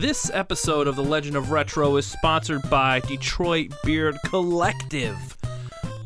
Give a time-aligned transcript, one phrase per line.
[0.00, 5.36] This episode of The Legend of Retro is sponsored by Detroit Beard Collective.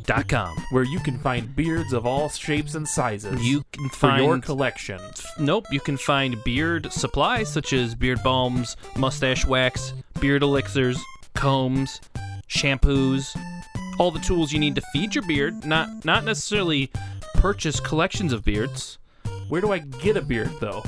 [0.02, 0.56] Dot com.
[0.72, 3.40] where you can find beards of all shapes and sizes.
[3.48, 5.00] You can for find your collection.
[5.38, 10.98] Nope, you can find beard supplies such as beard balms, mustache wax, beard elixirs,
[11.34, 12.00] combs,
[12.48, 13.40] shampoos,
[14.00, 16.90] all the tools you need to feed your beard, not not necessarily
[17.34, 18.98] purchase collections of beards
[19.48, 20.82] Where do I get a beard though?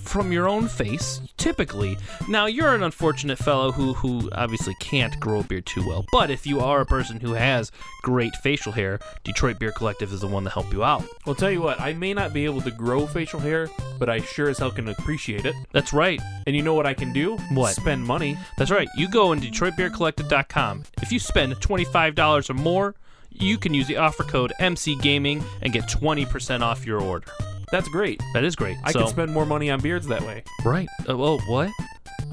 [0.00, 1.96] From your own face, typically.
[2.28, 6.30] Now, you're an unfortunate fellow who who obviously can't grow a beard too well, but
[6.30, 7.70] if you are a person who has
[8.02, 11.04] great facial hair, Detroit Beard Collective is the one to help you out.
[11.26, 14.20] Well, tell you what, I may not be able to grow facial hair, but I
[14.20, 15.54] sure as hell can appreciate it.
[15.72, 16.20] That's right.
[16.46, 17.36] And you know what I can do?
[17.52, 17.74] What?
[17.74, 18.36] Spend money.
[18.58, 18.88] That's right.
[18.96, 20.84] You go on DetroitBeardCollective.com.
[21.02, 22.94] If you spend $25 or more,
[23.30, 27.26] you can use the offer code MC Gaming and get 20% off your order.
[27.70, 28.22] That's great.
[28.34, 28.76] That is great.
[28.84, 30.42] I so, can spend more money on beards that way.
[30.64, 30.88] right.
[31.08, 31.70] Uh, well, what?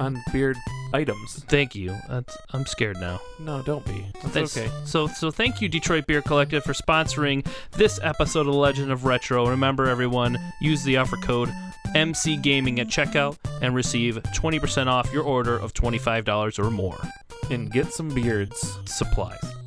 [0.00, 0.56] On beard
[0.92, 1.44] items.
[1.48, 1.96] Thank you.
[2.08, 3.20] That's, I'm scared now.
[3.38, 4.06] No, don't be.
[4.14, 4.70] That's That's- okay.
[4.84, 9.04] So, so thank you, Detroit Beard Collective, for sponsoring this episode of The Legend of
[9.04, 9.46] Retro.
[9.48, 11.50] Remember, everyone, use the offer code
[11.94, 16.98] MC Gaming at checkout and receive 20% off your order of $25 or more.
[17.50, 18.78] And get some beards.
[18.84, 19.57] Supplies.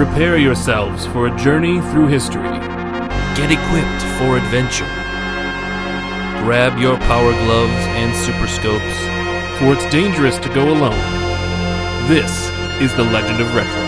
[0.00, 2.48] Prepare yourselves for a journey through history.
[3.36, 4.88] Get equipped for adventure.
[6.42, 8.98] Grab your power gloves and super scopes.
[9.58, 10.96] For it's dangerous to go alone.
[12.08, 12.48] This
[12.80, 13.82] is the Legend of Retro.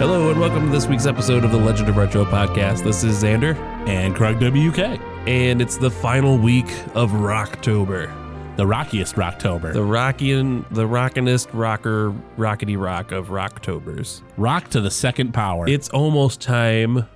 [0.00, 2.82] Hello and welcome to this week's episode of the Legend of Retro podcast.
[2.82, 8.21] This is Xander, and Craig WK, and it's the final week of Rocktober.
[8.56, 9.72] The rockiest Rocktober.
[9.72, 14.22] The rockin', the rockinest rocker, rockety rock of Rocktobers.
[14.36, 15.68] Rock to the second power.
[15.68, 17.06] It's almost time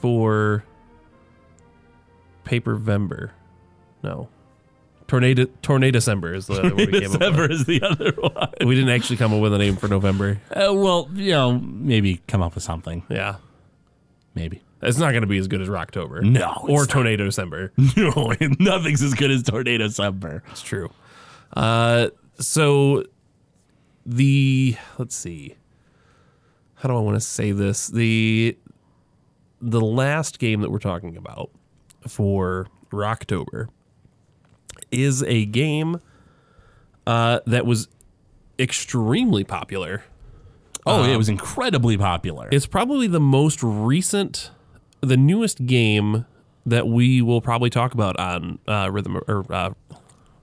[0.00, 0.64] for
[2.44, 3.30] Paper Vember.
[4.02, 4.28] No.
[5.08, 7.50] Tornado Tornado December is the other one we came up December with.
[7.50, 8.48] is the other one.
[8.64, 10.40] We didn't actually come up with a name for November.
[10.50, 13.02] Uh, well, you know, maybe come up with something.
[13.08, 13.36] Yeah.
[14.36, 14.62] Maybe.
[14.82, 16.22] It's not going to be as good as Rocktober.
[16.22, 16.94] No, Or it's not.
[16.94, 17.72] Tornado December.
[17.96, 20.42] No, nothing's as good as Tornado December.
[20.50, 20.90] It's true.
[21.54, 22.08] Uh,
[22.38, 23.04] so
[24.06, 25.56] the let's see,
[26.76, 27.88] how do I want to say this?
[27.88, 28.56] The
[29.60, 31.50] the last game that we're talking about
[32.08, 33.68] for Rocktober
[34.90, 36.00] is a game
[37.06, 37.88] uh, that was
[38.58, 40.04] extremely popular.
[40.86, 42.48] Oh, it was incredibly popular.
[42.50, 44.50] It's probably the most recent,
[45.00, 46.26] the newest game
[46.66, 49.70] that we will probably talk about on uh, Rhythm or uh,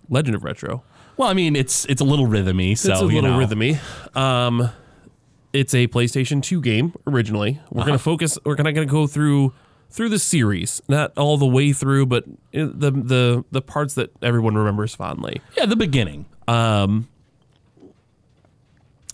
[0.09, 0.83] Legend of Retro.
[1.17, 3.37] well, I mean, it's it's a little rhythmy, so it's a little know.
[3.39, 3.79] rhythmy.
[4.15, 4.69] Um,
[5.53, 7.59] it's a PlayStation 2 game originally.
[7.71, 7.87] We're Uh-huh.
[7.87, 8.37] gonna focus.
[8.45, 9.53] We're gonna gonna go through
[9.89, 14.55] through the series, not all the way through, but the the the parts that everyone
[14.55, 15.41] remembers fondly.
[15.55, 16.25] Yeah, the beginning.
[16.47, 17.07] Um,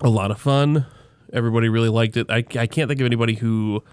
[0.01, 0.85] A lot of fun.
[1.31, 2.27] Everybody really liked it.
[2.29, 3.83] I, I can't think of anybody who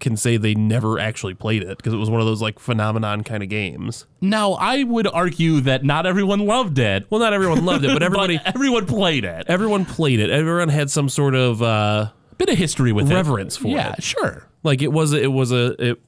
[0.00, 3.22] can say they never actually played it because it was one of those like phenomenon
[3.22, 4.06] kind of games.
[4.20, 8.02] Now, I would argue that not everyone loved it, Well, not everyone loved it, but
[8.02, 9.46] everybody but everyone played it.
[9.48, 10.30] everyone played it.
[10.30, 13.14] Everyone had some sort of uh, bit of history with it.
[13.14, 13.94] Reverence for yeah, it.
[13.98, 14.46] Yeah, sure.
[14.62, 16.00] like it was it was a it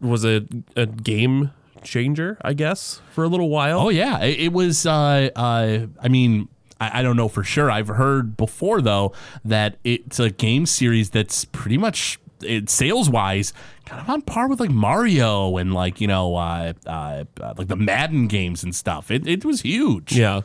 [0.00, 0.46] was a,
[0.76, 1.50] a game
[1.82, 3.80] changer, I guess, for a little while.
[3.80, 4.84] Oh yeah, it, it was.
[4.86, 6.48] Uh, uh, I mean,
[6.80, 7.70] I, I don't know for sure.
[7.70, 9.12] I've heard before though
[9.44, 12.19] that it's a game series that's pretty much it,
[12.66, 13.52] sales wise
[13.86, 17.68] kind of on par with like Mario and like you know uh, uh, uh, like
[17.68, 19.10] the Madden games and stuff.
[19.10, 20.16] It it was huge.
[20.16, 20.42] Yeah.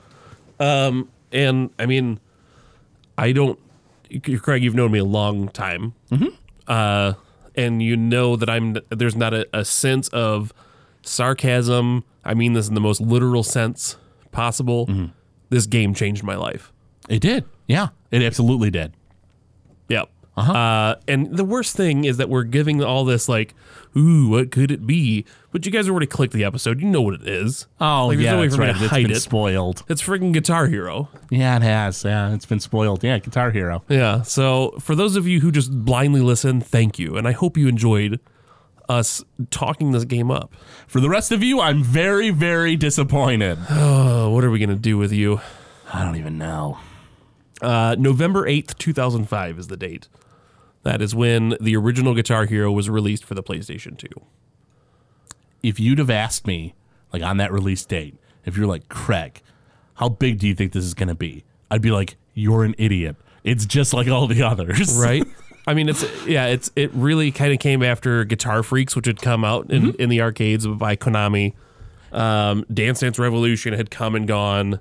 [0.59, 2.19] Um, and I mean,
[3.17, 3.59] I don't,
[4.41, 5.93] Craig, you've known me a long time.
[6.11, 6.27] Mm-hmm.
[6.67, 7.13] Uh,
[7.55, 10.53] and you know that I'm, there's not a, a sense of
[11.01, 12.03] sarcasm.
[12.23, 13.97] I mean this in the most literal sense
[14.31, 14.89] possible.
[15.49, 16.71] This game changed my life.
[17.07, 17.45] It did.
[17.67, 18.93] Yeah, it absolutely did.
[19.89, 20.09] Yep.
[20.37, 23.53] Uh, and the worst thing is that we're giving all this like,
[23.95, 25.25] ooh, what could it be?
[25.51, 26.81] But you guys already clicked the episode.
[26.81, 27.67] You know what it is.
[27.79, 28.81] Oh Like, yeah, no way that's for me to right.
[28.83, 29.21] It's been it.
[29.21, 29.83] spoiled.
[29.87, 31.07] It's freaking Guitar Hero.
[31.29, 32.03] Yeah, it has.
[32.03, 33.03] Yeah, it's been spoiled.
[33.03, 33.83] Yeah, Guitar Hero.
[33.87, 34.23] Yeah.
[34.23, 37.67] So for those of you who just blindly listen, thank you, and I hope you
[37.69, 38.19] enjoyed
[38.89, 40.53] us talking this game up.
[40.87, 43.57] For the rest of you, I'm very very disappointed.
[43.69, 45.39] Oh, what are we gonna do with you?
[45.93, 46.77] I don't even know.
[47.61, 50.09] Uh, November eighth, two thousand five is the date.
[50.85, 54.07] That is when the original Guitar Hero was released for the PlayStation Two.
[55.61, 56.75] if you'd have asked me,
[57.11, 58.15] like on that release date,
[58.45, 59.41] if you're like, Craig,
[59.95, 61.43] how big do you think this is going to be?
[61.71, 63.15] I'd be like, you're an idiot.
[63.43, 64.97] It's just like all the others.
[65.01, 65.25] Right.
[65.67, 69.19] I mean, it's yeah, it's it really kind of came after Guitar Freaks, which had
[69.19, 70.01] come out in, Mm-hmm.
[70.01, 71.53] in the arcades by Konami.
[72.11, 74.79] Um, Dance Dance Revolution had come and gone.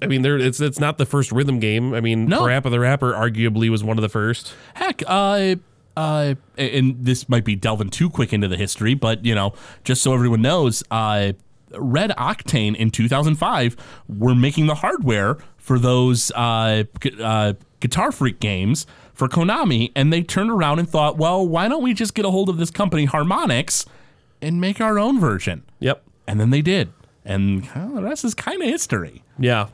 [0.00, 1.92] I mean, there it's it's not the first rhythm game.
[1.94, 2.42] I mean, No.
[2.42, 4.52] Parappa the Rapper arguably was one of the first.
[4.74, 5.56] Heck, uh,
[5.96, 10.00] uh, and this might be delving too quick into the history, but you know, just
[10.02, 11.32] so everyone knows, uh,
[11.72, 13.76] Red Octane in 2005
[14.08, 20.12] were making the hardware for those uh, gu- uh, Guitar Freak games for Konami, and
[20.12, 22.70] they turned around and thought, well, why don't we just get a hold of this
[22.70, 23.84] company, Harmonix,
[24.40, 25.64] and make our own version?
[25.80, 26.04] Yep.
[26.28, 26.92] And then they did,
[27.24, 29.24] and well, the rest is kind of history.
[29.38, 29.66] Yeah.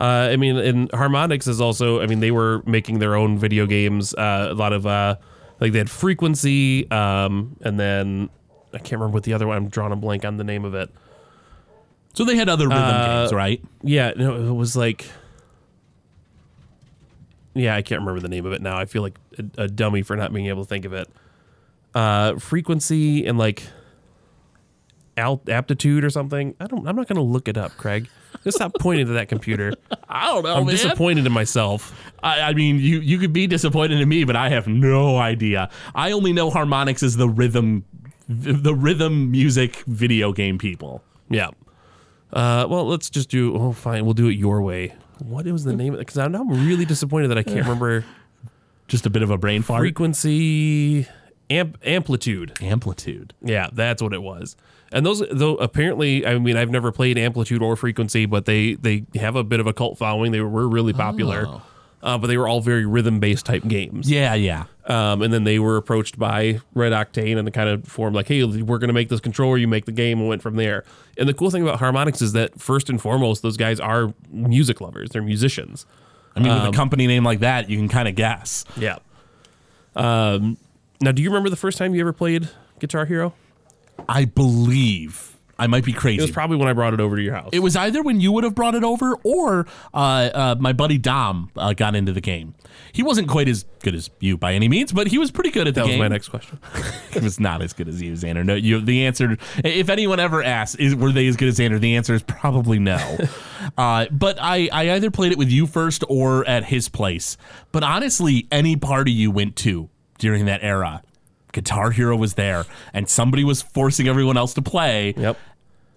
[0.00, 2.00] Uh, I mean, and Harmonix is also.
[2.00, 4.14] I mean, they were making their own video games.
[4.14, 5.16] Uh, a lot of uh,
[5.60, 8.30] like they had Frequency, um, and then
[8.72, 9.56] I can't remember what the other one.
[9.58, 10.90] I'm drawing a blank on the name of it.
[12.14, 13.62] So they had other rhythm Uh, games, right?
[13.82, 15.06] Yeah, no, it was like.
[17.52, 18.78] Yeah, I can't remember the name of it now.
[18.78, 21.08] I feel like a, a dummy for not being able to think of it.
[21.94, 23.64] Uh, frequency and like
[25.18, 26.54] alt aptitude or something.
[26.58, 26.86] I don't.
[26.88, 28.08] I'm not going to look it up, Craig.
[28.44, 29.72] Just stop pointing to that computer.
[30.08, 30.74] I don't know, I'm man.
[30.74, 31.94] disappointed in myself.
[32.22, 35.68] I, I mean, you you could be disappointed in me, but I have no idea.
[35.94, 37.84] I only know Harmonix is the rhythm,
[38.28, 41.02] the rhythm music video game people.
[41.28, 41.50] Yeah.
[42.32, 43.56] Uh, well, let's just do.
[43.56, 44.04] Oh, fine.
[44.04, 44.94] We'll do it your way.
[45.18, 46.06] What was the name of it?
[46.06, 48.04] Because I'm, I'm really disappointed that I can't remember
[48.88, 49.80] Just a bit of a brain fart.
[49.80, 51.06] frequency,
[51.50, 52.52] amp, amplitude.
[52.62, 53.34] Amplitude.
[53.42, 54.56] Yeah, that's what it was.
[54.92, 59.04] And those, though, apparently, I mean, I've never played amplitude or frequency, but they they
[59.16, 60.32] have a bit of a cult following.
[60.32, 61.62] They were really popular, Oh.
[62.02, 64.10] uh, but they were all very rhythm based type games.
[64.10, 64.64] Yeah, yeah.
[64.86, 68.26] Um, and then they were approached by Red Octane and they kind of formed like,
[68.26, 69.56] hey, we're going to make this controller.
[69.56, 70.82] You make the game and went from there.
[71.16, 74.80] And the cool thing about Harmonix is that first and foremost, those guys are music
[74.80, 75.10] lovers.
[75.10, 75.86] They're musicians.
[76.34, 78.64] I mean, with a company name like that, you can kind of guess.
[78.76, 78.98] Yeah.
[79.94, 80.56] Um,
[81.00, 82.48] now, do you remember the first time you ever played
[82.78, 83.34] Guitar Hero?
[84.08, 86.18] I believe I might be crazy.
[86.18, 87.50] It was probably when I brought it over to your house.
[87.52, 90.96] It was either when you would have brought it over or uh, uh, my buddy
[90.96, 92.54] Dom uh, got into the game.
[92.92, 95.68] He wasn't quite as good as you by any means, but he was pretty good
[95.68, 96.58] at the that was my next question.
[97.12, 98.44] He was not as good as you, Xander.
[98.44, 98.80] No, you.
[98.80, 101.78] The answer, if anyone ever asks, is were they as good as Xander?
[101.80, 103.18] The answer is probably no.
[103.78, 107.36] uh, but I, I either played it with you first or at his place.
[107.72, 111.02] But honestly, any party you went to during that era,
[111.52, 112.64] Guitar Hero was there,
[112.94, 115.14] and somebody was forcing everyone else to play.
[115.16, 115.36] Yep.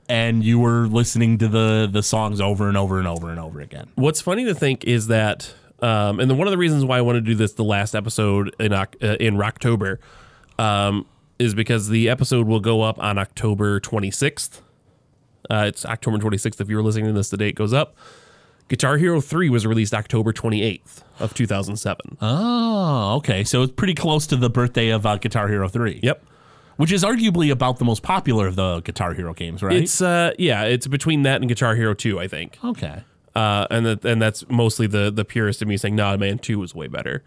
[0.10, 3.62] And you were listening to the the songs over and over and over and over
[3.62, 3.90] again.
[3.96, 7.02] What's funny to think is that, um, and then one of the reasons why I
[7.02, 10.00] want to do this the last episode in uh, in Rocktober,
[10.60, 11.06] um,
[11.40, 14.62] is because the episode will go up on October 26th.
[15.50, 16.60] Uh, it's October 26th.
[16.60, 17.96] If you were listening to this, the date goes up.
[18.68, 22.18] Guitar Hero 3 was released October 28th of 2007.
[22.22, 23.44] Oh, okay.
[23.44, 26.00] So it's pretty close to the birthday of uh, Guitar Hero 3.
[26.02, 26.26] Yep.
[26.78, 29.76] Which is arguably about the most popular of the Guitar Hero games, right?
[29.76, 32.58] It's uh yeah, it's between that and Guitar Hero 2, I think.
[32.64, 33.04] okay.
[33.36, 36.60] Uh, and that and that's mostly the the purist of me saying, "Nah, man, two
[36.60, 37.24] was way better."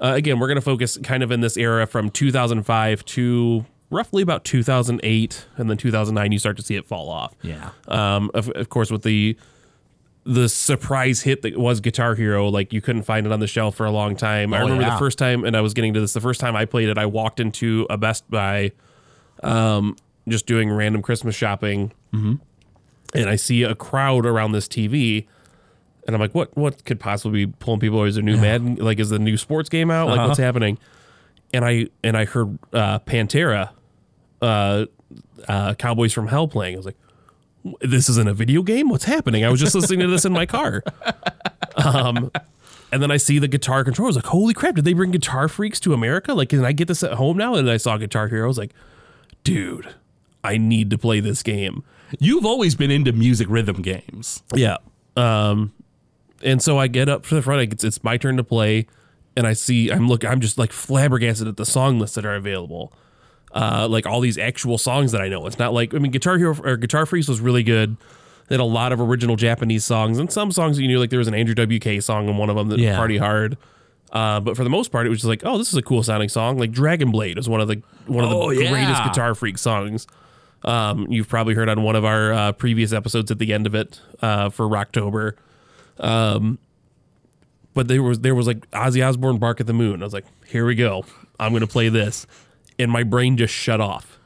[0.00, 4.44] Uh, again, we're gonna focus kind of in this era from 2005 to roughly about
[4.44, 7.32] 2008, and then 2009 you start to see it fall off.
[7.42, 7.70] Yeah.
[7.86, 9.36] Um, of, of course, with the
[10.28, 13.76] the surprise hit that was Guitar Hero, like you couldn't find it on the shelf
[13.76, 14.52] for a long time.
[14.52, 14.90] I Oh, remember yeah.
[14.94, 16.12] the first time, and I was getting to this.
[16.14, 18.72] The first time I played it, I walked into a Best Buy,
[19.44, 19.94] um,
[20.28, 22.40] just doing random Christmas shopping, and
[23.14, 25.26] I see a crowd around this TV.
[26.06, 26.56] And I'm like, what?
[26.56, 28.02] What could possibly be pulling people?
[28.04, 28.76] Is there new Madden?
[28.76, 30.08] Like, is the new sports game out?
[30.08, 30.78] Like, what's happening?
[31.54, 33.70] And I and I heard uh, Pantera,
[34.42, 34.86] uh,
[35.48, 36.74] uh, Cowboys from Hell playing.
[36.74, 36.96] I was like,
[37.80, 38.88] this isn't a video game.
[38.88, 39.44] What's happening?
[39.44, 40.82] I was just listening to this in my car.
[41.76, 42.30] Um,
[42.92, 44.06] and then I see the guitar controller.
[44.06, 44.76] I was like, holy crap!
[44.76, 46.34] Did they bring Guitar Freaks to America?
[46.34, 47.54] Like, can I get this at home now?
[47.54, 48.44] And I saw Guitar Hero.
[48.44, 48.72] I was like,
[49.44, 49.94] dude,
[50.42, 51.82] I need to play this game.
[52.18, 54.42] You've always been into music rhythm games.
[54.54, 54.76] Yeah.
[55.16, 55.72] Um,
[56.42, 57.72] and so I get up to the front.
[57.72, 58.86] It's, it's my turn to play,
[59.36, 60.24] and I see I'm look.
[60.24, 62.92] I'm just like flabbergasted at the song lists that are available.
[63.58, 65.46] Uh, like all these actual songs that I know.
[65.46, 67.96] It's not like I mean, Guitar Hero or Guitar Freaks was really good.
[68.48, 70.98] They had a lot of original Japanese songs and some songs you knew.
[71.00, 72.96] Like there was an Andrew WK song in one of them that Yeah.
[72.96, 73.56] Party Hard.
[74.12, 76.02] Uh, but for the most part, it was just like, oh, this is a cool
[76.02, 76.58] sounding song.
[76.58, 78.68] Like Dragon Blade is one of the one of the Oh, yeah.
[78.70, 80.06] greatest Guitar Freak songs.
[80.62, 83.74] Um, you've probably heard on one of our uh, previous episodes at the end of
[83.74, 85.32] it uh, for Rocktober.
[85.98, 86.58] Um,
[87.74, 90.24] but there was there was like Ozzy Osbourne "Bark at the Moon." I was like,
[90.46, 91.04] here we go.
[91.38, 92.26] I'm gonna play this,
[92.78, 94.18] and my brain just shut off.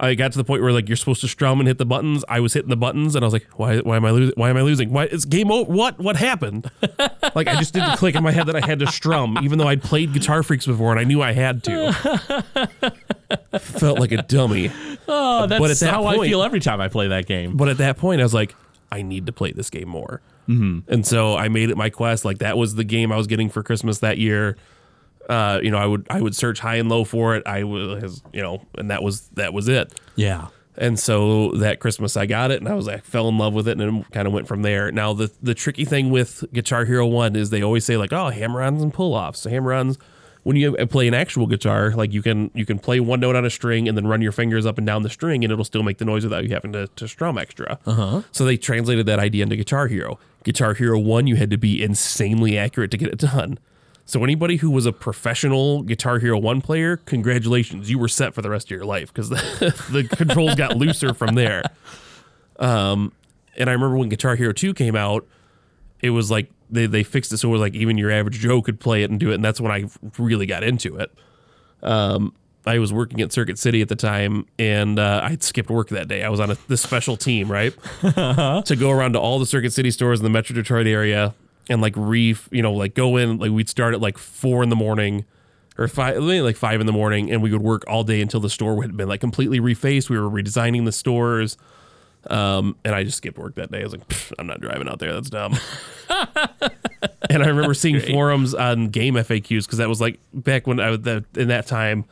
[0.00, 2.24] I got to the point where like you're supposed to strum and hit the buttons.
[2.28, 3.78] I was hitting the buttons, and I was like, "Why?
[3.78, 4.34] Why am I losing?
[4.36, 4.92] Why am I losing?
[4.92, 5.04] Why?
[5.04, 5.70] It's game over.
[5.70, 5.98] What?
[5.98, 6.70] What happened?"
[7.34, 9.66] like I just didn't click in my head that I had to strum, even though
[9.66, 12.92] I'd played Guitar Freaks before and I knew I had to.
[13.58, 14.70] Felt like a dummy.
[15.08, 17.56] Oh, that's But at that how I feel every time I play that game.
[17.56, 18.54] But at that point, I was like,
[18.92, 20.22] I need to play this game more.
[20.48, 20.90] Mm-hmm.
[20.90, 22.24] And so I made it my quest.
[22.24, 24.56] Like that was the game I was getting for Christmas that year.
[25.28, 27.42] Uh, you know, I would I would search high and low for it.
[27.46, 29.98] I was, you know, and that was that was it.
[30.16, 30.48] Yeah.
[30.76, 33.66] And so that Christmas I got it and I was I fell in love with
[33.66, 34.90] it and it kind of went from there.
[34.92, 38.30] Now the the tricky thing with Guitar Hero 1 is they always say like, "Oh,
[38.30, 39.98] hammer-ons and pull-offs." So hammer-ons
[40.48, 43.44] when you play an actual guitar, like you can you can play one note on
[43.44, 45.82] a string and then run your fingers up and down the string and it'll still
[45.82, 47.78] make the noise without you having to, to strum extra.
[47.84, 48.22] Uh-huh.
[48.32, 50.18] So they translated that idea into Guitar Hero.
[50.44, 53.58] Guitar Hero 1 you had to be insanely accurate to get it done.
[54.08, 58.40] So anybody who was a professional Guitar Hero 1 player, congratulations, you were set for
[58.40, 59.36] the rest of your life because the,
[59.92, 61.62] the controls got looser from there.
[62.58, 63.12] Um,
[63.58, 65.26] and I remember when Guitar Hero 2 came out,
[66.00, 68.62] it was like they, they fixed it so it was like even your average Joe
[68.62, 69.84] could play it and do it, and that's when I
[70.16, 71.12] really got into it.
[71.82, 72.34] Um,
[72.64, 76.08] I was working at Circuit City at the time, and uh, I skipped work that
[76.08, 76.24] day.
[76.24, 79.74] I was on a, this special team, right, to go around to all the Circuit
[79.74, 81.34] City stores in the Metro Detroit area
[81.68, 83.38] and like re, you know, like go in.
[83.38, 85.24] Like we'd start at like four in the morning,
[85.76, 88.40] or five, maybe like five in the morning, and we would work all day until
[88.40, 90.08] the store had been like completely refaced.
[90.08, 91.56] We were redesigning the stores.
[92.28, 93.80] Um, and I just skipped work that day.
[93.80, 94.02] I was like,
[94.38, 95.14] I'm not driving out there.
[95.14, 95.56] That's dumb.
[97.30, 100.90] and I remember seeing forums on game FAQs because that was like back when I
[100.90, 102.04] was that in that time.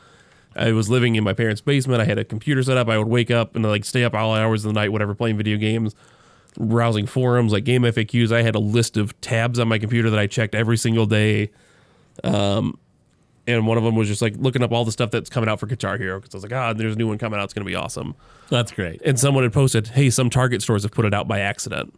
[0.55, 2.01] I was living in my parents' basement.
[2.01, 2.89] I had a computer set up.
[2.89, 5.37] I would wake up and like stay up all hours of the night, whatever, playing
[5.37, 5.93] video games,
[6.57, 8.31] browsing forums like game FAQs.
[8.31, 11.51] I had a list of tabs on my computer that I checked every single day.
[12.23, 12.79] Um,
[13.45, 15.59] and one of them was just like looking up all the stuff that's coming out
[15.59, 17.43] for Guitar Hero because I was like, ah, there's a new one coming out.
[17.45, 18.15] It's gonna be awesome
[18.49, 19.01] That's great.
[19.05, 21.93] and someone had posted, "Hey, some Target stores have put it out by accident."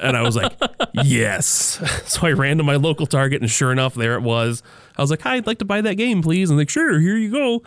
[0.00, 0.52] and I was like,
[0.94, 4.62] "Yes." So I ran to my local Target, and sure enough, there it was.
[4.98, 7.16] I was like, "Hi, I'd like to buy that game, please." And like, "Sure, here
[7.16, 7.62] you go."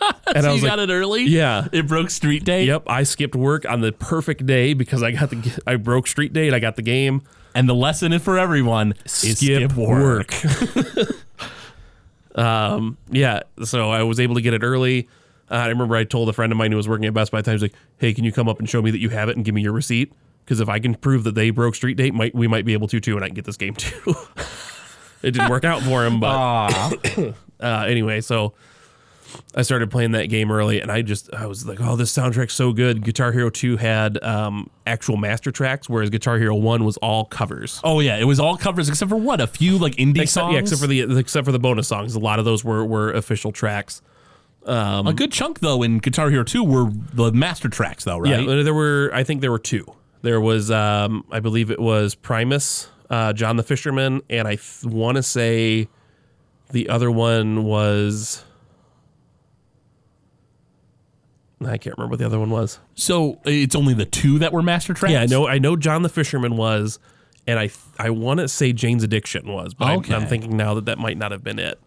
[0.34, 1.24] And So I was you like, got it early?
[1.24, 2.64] "Yeah." It broke street day?
[2.64, 6.32] Yep, I skipped work on the perfect day because I got the I broke street
[6.32, 7.22] day and I got the game.
[7.54, 10.32] And the lesson is for everyone is skip work.
[12.34, 15.08] um, yeah, so I was able to get it early.
[15.50, 17.38] Uh, I remember I told a friend of mine who was working at Best Buy
[17.38, 19.28] at the time, like, "Hey, can you come up and show me that you have
[19.28, 20.12] it and give me your receipt?
[20.44, 22.88] Because if I can prove that they broke Street Date, might we might be able
[22.88, 24.14] to too, and I can get this game too."
[25.22, 26.36] it didn't work out for him, but
[27.60, 28.52] uh, anyway, so
[29.54, 32.54] I started playing that game early, and I just I was like, "Oh, this soundtrack's
[32.54, 36.96] so good." Guitar Hero Two had um, actual master tracks, whereas Guitar Hero One was
[36.98, 37.80] all covers.
[37.84, 39.40] oh yeah, it was all covers except for what?
[39.40, 40.54] A few like indie Except, songs?
[40.54, 42.14] yeah, except for the except for the bonus songs.
[42.14, 44.02] A lot of those were were official tracks.
[44.66, 48.42] a good chunk though in Guitar Hero 2 were the master tracks though, right?
[48.46, 49.10] Yeah, there were.
[49.14, 49.86] I think there were two.
[50.22, 54.84] There was, um, I believe it was Primus, uh, John the Fisherman, and I th-
[54.84, 55.88] want to say
[56.70, 58.44] the other one was.
[61.64, 62.78] I can't remember what the other one was.
[62.94, 65.12] So it's only the two that were master tracks?
[65.12, 65.46] Yeah, I know.
[65.48, 66.98] I know John the Fisherman was,
[67.46, 70.14] and I I want to say Jane's Addiction was, but I'm- Okay.
[70.14, 71.78] I'm, thinking now that that might not have been it.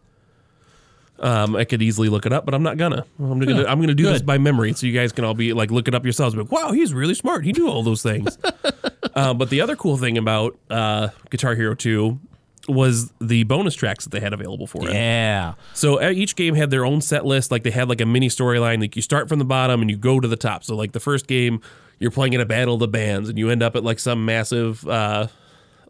[1.19, 3.05] Um, I could easily look it up, but I'm not gonna.
[3.19, 3.65] I'm gonna.
[3.65, 5.93] I'm gonna do this by memory, so you guys can all be like look it
[5.93, 6.33] up yourselves.
[6.33, 7.45] But wow, he's really smart.
[7.45, 8.39] He knew all those things.
[9.15, 12.19] uh, but the other cool thing about uh, Guitar Hero 2
[12.67, 14.93] was the bonus tracks that they had available for it.
[14.93, 15.55] Yeah.
[15.73, 17.51] So uh, each game had their own set list.
[17.51, 18.79] Like they had like a mini storyline.
[18.79, 20.63] Like you start from the bottom and you go to the top.
[20.63, 21.61] So like the first game,
[21.99, 24.25] you're playing in a battle of the bands, and you end up at like some
[24.25, 25.27] massive uh,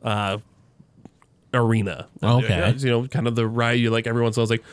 [0.03, 0.39] uh,
[1.53, 2.07] arena.
[2.21, 2.73] Okay.
[2.77, 3.79] You know, kind of the ride.
[3.79, 4.33] You like everyone.
[4.33, 4.63] So I was like,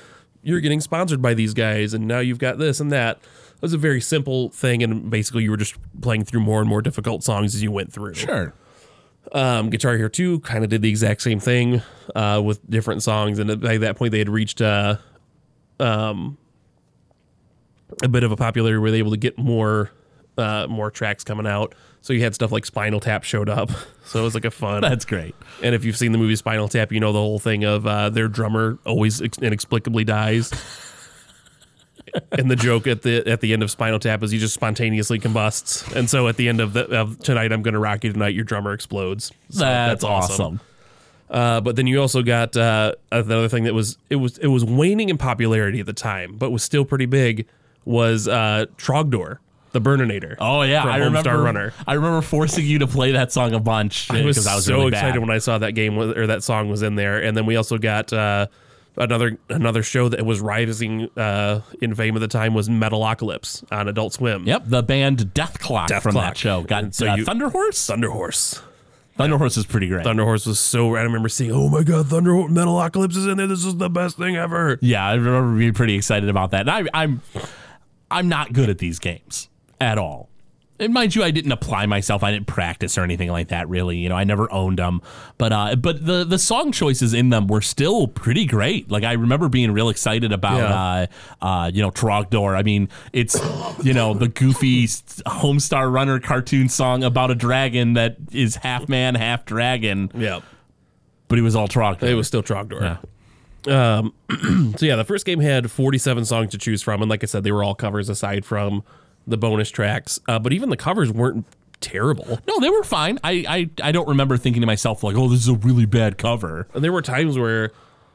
[0.42, 3.18] you're getting sponsored by these guys, and now you've got this and that.
[3.18, 6.68] It was a very simple thing, and basically you were just playing through more and
[6.68, 8.14] more difficult songs as you went through.
[8.14, 8.54] Sure.
[9.32, 11.82] Um, Guitar Hero 2 kind of did the exact same thing
[12.14, 14.96] uh, with different songs, and by that point they had reached uh,
[15.80, 16.38] um,
[18.02, 19.90] a bit of a popularity where they were able to get more
[20.38, 21.74] uh, more tracks coming out.
[22.00, 23.70] So you had stuff like Spinal Tap showed up,
[24.04, 24.80] so it was like a fun.
[24.82, 25.34] That's great.
[25.62, 28.08] and if you've seen the movie Spinal Tap, you know the whole thing of uh,
[28.10, 30.50] their drummer always inexplicably dies.
[32.32, 35.18] And the joke at the at the end of Spinal Tap is he just spontaneously
[35.18, 38.34] combusts, and so at the end of, the, of tonight, I'm gonna rock you tonight.
[38.34, 39.32] Your drummer explodes.
[39.50, 40.60] So That's, awesome.
[41.30, 44.64] Uh, but then you also got uh, another thing that was it was it was
[44.64, 47.46] waning in popularity at the time, but was still pretty big.
[47.84, 49.38] Was uh, Trogdor,
[49.72, 50.36] the Burninator?
[50.40, 51.42] Oh yeah, I Homestar remember.
[51.42, 51.74] Runner.
[51.86, 54.64] I remember forcing you to play that song a bunch I was, because I was
[54.64, 55.20] so really excited bad.
[55.20, 57.22] when I saw that game or that song was in there.
[57.22, 58.46] And then we also got uh,
[58.98, 63.86] Another another show that was rising uh, in fame at the time was Metalocalypse on
[63.88, 64.44] Adult Swim.
[64.46, 66.24] Yep, the band Dethklok Death from Clock.
[66.34, 67.86] that show got And so uh, you- Thunder Horse.
[67.86, 68.60] Thunder Horse.
[69.16, 70.04] Thunder Horse is pretty great.
[70.04, 70.94] Thunder Horse was so.
[70.94, 73.48] I remember seeing, oh my god, Thunder Metalocalypse is in there.
[73.48, 74.78] This is the best thing ever.
[74.80, 76.68] Yeah, I remember being pretty excited about that.
[76.68, 77.20] And I, I'm,
[78.12, 79.48] I'm not good at these games
[79.80, 80.27] at all.
[80.80, 82.22] And mind you, I didn't apply myself.
[82.22, 83.68] I didn't practice or anything like that.
[83.68, 85.02] Really, you know, I never owned them.
[85.36, 88.88] But, uh, but the the song choices in them were still pretty great.
[88.90, 91.06] Like I remember being real excited about, Yeah.
[91.42, 92.56] uh, uh, you know, Trogdor.
[92.56, 93.34] I mean, it's,
[93.82, 99.14] you know, the goofy Homestar Runner cartoon song about a dragon that is half man,
[99.16, 100.10] half dragon.
[100.14, 100.40] Yeah,
[101.26, 102.04] But he was all Trogdor.
[102.04, 102.80] it was still Trogdor.
[102.80, 102.98] Yeah.
[103.66, 104.14] Um,
[104.78, 107.42] so yeah, the first game had 47 songs to choose from, and like I said,
[107.42, 108.84] they were all covers aside from
[109.28, 110.18] the bonus tracks.
[110.28, 111.46] Uh, but even the covers weren't
[111.80, 112.40] terrible.
[112.46, 113.18] No, they were fine.
[113.22, 113.44] I,
[113.80, 116.66] I I don't remember thinking to myself like, "Oh, this is a really bad cover."
[116.74, 117.70] And there were times where,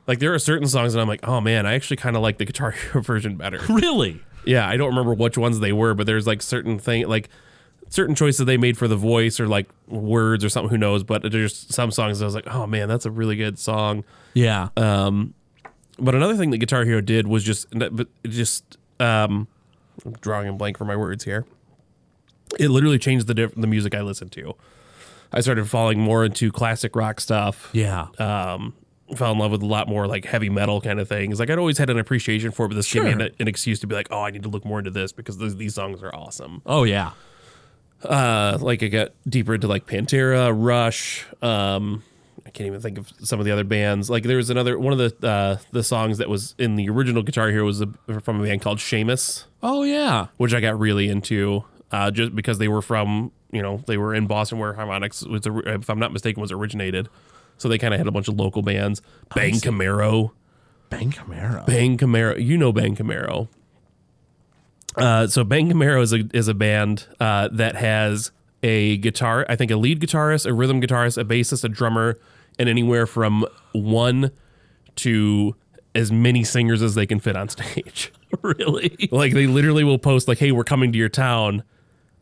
[0.07, 2.37] like, there are certain songs, and I'm like, oh man, I actually kind of like
[2.37, 3.59] the Guitar Hero version better.
[3.69, 4.21] Really?
[4.45, 7.29] Yeah, I don't remember which ones they were, but there's like certain thing like
[7.87, 10.69] certain choices they made for the voice or like words or something.
[10.69, 11.03] Who knows?
[11.03, 14.03] But there's some songs that I was like, oh man, that's a really good song.
[14.33, 14.69] Yeah.
[14.75, 15.33] Um,
[15.97, 17.67] but another thing that Guitar Hero did was just
[18.27, 19.47] just um,
[20.05, 21.45] I'm drawing a blank for my words here.
[22.59, 24.55] It literally changed the diff- the music I listened to.
[25.31, 27.69] I started falling more into classic rock stuff.
[27.73, 28.07] yeah.
[28.19, 28.75] um,
[29.15, 31.39] fell in love with a lot more like heavy metal kind of things.
[31.39, 33.79] Like I'd always had an appreciation for, it, but this gave me an, an excuse
[33.81, 36.01] to be like, oh, I need to look more into this because these, these songs
[36.03, 36.61] are awesome.
[36.65, 37.11] oh yeah.
[38.03, 41.25] Uh, like I got deeper into like Pantera, Rush.
[41.41, 42.03] Um,
[42.53, 44.09] can't even think of some of the other bands.
[44.09, 47.23] Like there was another one of the uh, the songs that was in the original
[47.23, 47.87] Guitar Hero was a,
[48.21, 50.27] from a band called Shaimus, Oh yeah.
[50.37, 51.63] which I got really into.
[51.91, 55.43] Uh, just because they were from, you know, they were in Boston where Harmonix was,
[55.45, 57.07] if I'm not mistaken, was originated.
[57.59, 58.99] So they kind of had a bunch of local bands.
[59.35, 59.53] Bang.
[59.53, 60.31] Camaro.
[60.89, 61.63] Bang Camaro.
[61.67, 62.43] Bang Camaro.
[62.43, 63.47] You know Bang Camaro.
[64.95, 68.31] Uh, so Bang Camaro is a is a band uh, that has
[68.61, 72.17] a guitar, I think a lead guitarist, a rhythm guitarist, a bassist, a drummer,
[72.59, 74.31] and anywhere from one
[74.97, 75.55] to
[75.95, 78.11] as many singers as they can fit on stage.
[78.41, 79.09] really?
[79.11, 81.63] like they literally will post like, "Hey, we're coming to your town.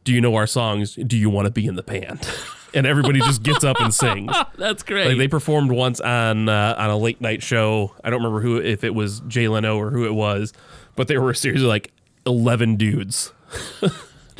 [0.03, 0.95] Do you know our songs?
[0.95, 2.27] Do you want to be in the band?"
[2.73, 4.33] And everybody just gets up and sings.
[4.57, 5.07] That's great.
[5.07, 7.93] Like they performed once on uh, on a late night show.
[8.01, 10.53] I don't remember who if it was Jay Leno or who it was,
[10.95, 11.91] but there were a series of like
[12.25, 13.33] eleven dudes,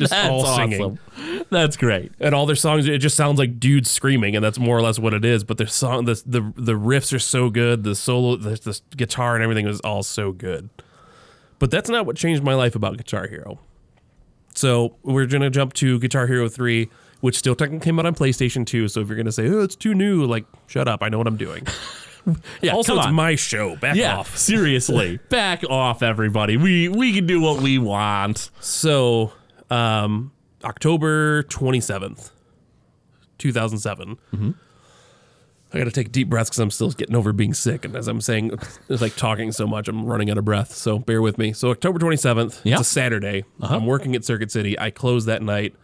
[0.02, 0.70] just That's all awesome.
[1.16, 2.12] singing, That's great.
[2.20, 2.86] and all their songs.
[2.86, 5.44] It just sounds like dudes screaming, and that's more or less what it is.
[5.44, 7.84] But their song, the the the riffs are so good.
[7.84, 10.68] The solo, the, the guitar, and everything is all so good.
[11.58, 13.58] But that's not what changed my life about Guitar Hero.
[14.54, 18.66] So we're gonna jump to Guitar Hero three, which still technically came out on PlayStation
[18.66, 18.88] two.
[18.88, 21.02] So if you're gonna say, "Oh, it's too new," like, shut up.
[21.02, 21.66] I know what I'm doing.
[22.60, 22.72] Yeah.
[22.74, 23.74] also, it's my show.
[23.74, 24.18] Back yeah.
[24.18, 24.36] off.
[24.38, 25.18] Seriously.
[25.28, 26.56] Back off, everybody.
[26.56, 28.50] We we can do what we want.
[28.60, 29.32] So,
[29.72, 30.32] um,
[30.64, 32.30] October 27th,
[33.38, 34.18] 2007.
[35.74, 37.86] I got to take deep breaths because I'm still getting over being sick.
[37.86, 38.58] And as I'm saying,
[38.90, 40.72] it's like talking so much, I'm running out of breath.
[40.74, 41.54] So bear with me.
[41.54, 42.74] So, October 27th, Yeah.
[42.74, 43.44] it's a Saturday.
[43.60, 44.78] I'm working at Circuit City.
[44.78, 45.74] I close that night,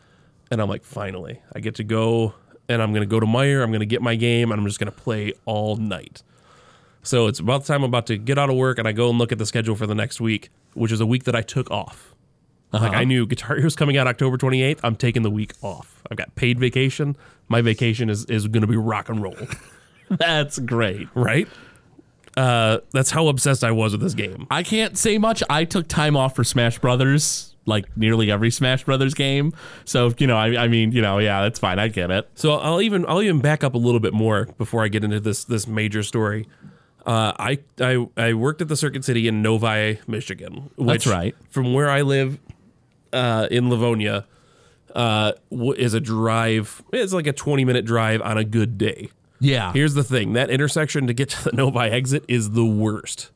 [0.51, 2.35] and I'm like, finally, I get to go
[2.68, 3.62] and I'm going to go to Meijer.
[3.62, 6.22] I'm going to get my game, and I'm just going to play all night.
[7.03, 9.09] So it's about the time I'm about to get out of work, and I go
[9.09, 11.40] and look at the schedule for the next week, which is a week that I
[11.40, 12.08] took off.
[12.72, 14.81] Like I knew Guitar Hero's coming out October 28th.
[14.83, 16.02] I'm taking the week off.
[16.11, 17.16] I've got paid vacation.
[17.48, 19.37] My vacation is, is going to be rock and roll,
[20.11, 21.09] That's great.
[21.14, 21.48] right?
[22.37, 24.46] Uh, that's how obsessed I was with this game.
[24.48, 25.42] I can't say much.
[25.50, 29.52] I took time off for Smash Brothers, like nearly every Smash Brothers game.
[29.85, 31.81] So you know, I, I mean, you know, yeah, that's fine.
[31.81, 32.31] I get it.
[32.35, 35.18] So I'll even I'll even back up a little bit more before I get into
[35.18, 36.46] this this major story.
[37.04, 40.70] Uh, I, I I worked at the Circuit City in Novi, Michigan.
[40.76, 41.35] Which, That's right.
[41.50, 42.38] From where I live
[43.12, 44.27] uh, in Livonia,
[44.94, 46.83] uh, w- is a drive.
[46.92, 49.11] It's like a 20 minute drive on a good day.
[49.40, 49.73] Yeah.
[49.73, 53.31] Here's the thing: that intersection to get to the Novi exit is the worst.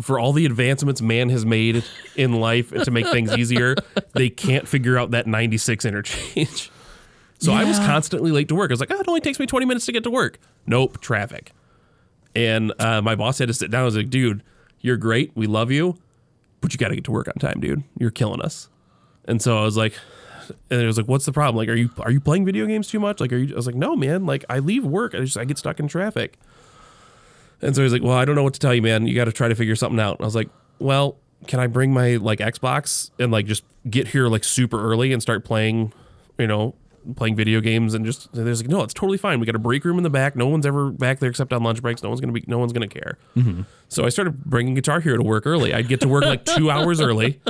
[0.00, 1.84] For all the advancements man has made
[2.16, 3.76] in life to make things easier,
[4.14, 6.70] they can't figure out that 96 interchange.
[7.38, 8.70] So I was constantly late to work.
[8.70, 10.38] I was like, oh, it only takes me 20 minutes to get to work.
[10.66, 11.52] Nope, traffic.
[12.34, 13.82] And uh, my boss had to sit down.
[13.82, 14.42] I was like, dude,
[14.80, 15.32] you're great.
[15.34, 15.98] We love you,
[16.60, 17.82] but you got to get to work on time, dude.
[17.98, 18.68] You're killing us.
[19.24, 19.94] And so I was like,
[20.70, 21.56] and it was like, what's the problem?
[21.56, 23.20] Like, are you are you playing video games too much?
[23.20, 23.54] Like, are you?
[23.54, 24.26] I was like, no, man.
[24.26, 25.14] Like, I leave work.
[25.14, 26.38] I just I get stuck in traffic.
[27.60, 29.06] And so he's like, well, I don't know what to tell you, man.
[29.06, 30.16] You got to try to figure something out.
[30.16, 34.08] And I was like, well, can I bring my like Xbox and like just get
[34.08, 35.92] here like super early and start playing,
[36.38, 36.74] you know,
[37.16, 39.84] playing video games and just there's like no it's totally fine we got a break
[39.84, 42.20] room in the back no one's ever back there except on lunch breaks no one's
[42.20, 43.18] gonna be no one's gonna care
[43.88, 46.70] so i started bringing guitar hero to work early i'd get to work like two
[46.70, 47.40] hours early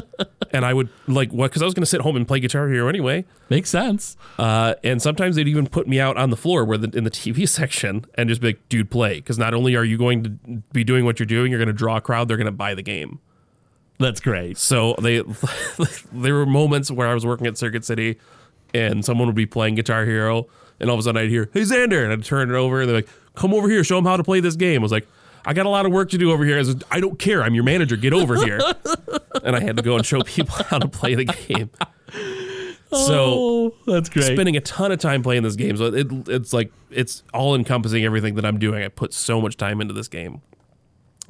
[0.52, 2.88] and i would like what because i was gonna sit home and play guitar hero
[2.88, 4.16] anyway Makes sense.
[4.38, 7.10] uh, and sometimes they'd even put me out on the floor where the, in the
[7.10, 9.16] TV section and just be like, dude, play.
[9.16, 10.30] Because not only are you going to
[10.72, 12.74] be doing what you're doing, you're going to draw a crowd, they're going to buy
[12.74, 13.18] the game.
[13.98, 14.56] That's great.
[14.56, 15.22] So they,
[16.14, 18.18] there were moments where I was working at Circuit City
[18.74, 20.46] and someone would be playing Guitar Hero.
[20.80, 22.02] And all of a sudden I'd hear, hey, Xander.
[22.02, 24.24] And I'd turn it over and they're like, come over here, show them how to
[24.24, 24.80] play this game.
[24.80, 25.06] I was like,
[25.44, 26.58] I got a lot of work to do over here.
[26.58, 27.42] I, said, I don't care.
[27.42, 27.96] I'm your manager.
[27.96, 28.60] Get over here.
[29.44, 31.70] and I had to go and show people how to play the game.
[32.92, 34.26] So oh, that's great.
[34.26, 35.78] spending a ton of time playing this game.
[35.78, 38.84] So it, it's like it's all encompassing everything that I'm doing.
[38.84, 40.42] I put so much time into this game.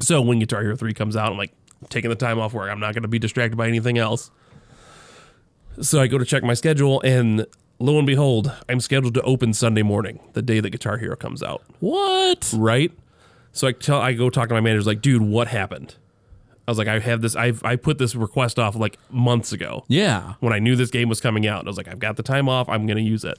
[0.01, 1.53] So when Guitar Hero 3 comes out, I'm like
[1.89, 2.69] taking the time off work.
[2.69, 4.33] I'm not going to be distracted by anything else.
[5.81, 7.47] So I go to check my schedule and
[7.79, 11.43] lo and behold, I'm scheduled to open Sunday morning, the day that Guitar Hero comes
[11.43, 11.63] out.
[11.81, 12.53] what?
[12.57, 12.93] Right?
[13.53, 15.97] So I tell I go talk to my manager like, "Dude, what happened?"
[16.67, 19.85] I was like, "I have this I've I put this request off like months ago."
[19.89, 20.35] Yeah.
[20.41, 21.67] when I knew this game was coming out.
[21.67, 22.69] I was like, I've got the time off.
[22.69, 23.39] I'm going to use it.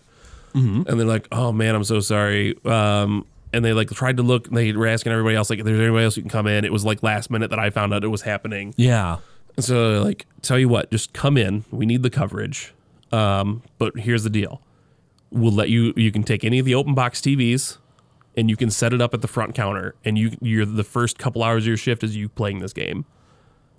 [0.53, 2.55] And they're like, oh man, I'm so sorry.
[2.63, 4.47] Um, and they like tried to look.
[4.49, 6.63] And They were asking everybody else like, if there's anybody else who can come in.
[6.63, 8.75] It was like last minute that I found out it was happening.
[8.77, 9.17] Yeah.
[9.59, 11.65] So like, tell you what, just come in.
[11.71, 12.73] We need the coverage.
[13.11, 14.61] Um, but here's the deal:
[15.31, 15.93] we'll let you.
[15.95, 17.77] You can take any of the open box TVs,
[18.35, 19.95] and you can set it up at the front counter.
[20.03, 23.05] And you, you're the first couple hours of your shift is you playing this game.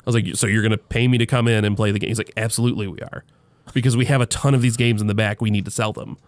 [0.01, 2.09] I was like, so you're gonna pay me to come in and play the game?
[2.09, 3.25] He's like, absolutely, we are,
[3.73, 5.41] because we have a ton of these games in the back.
[5.41, 6.19] We need to sell them.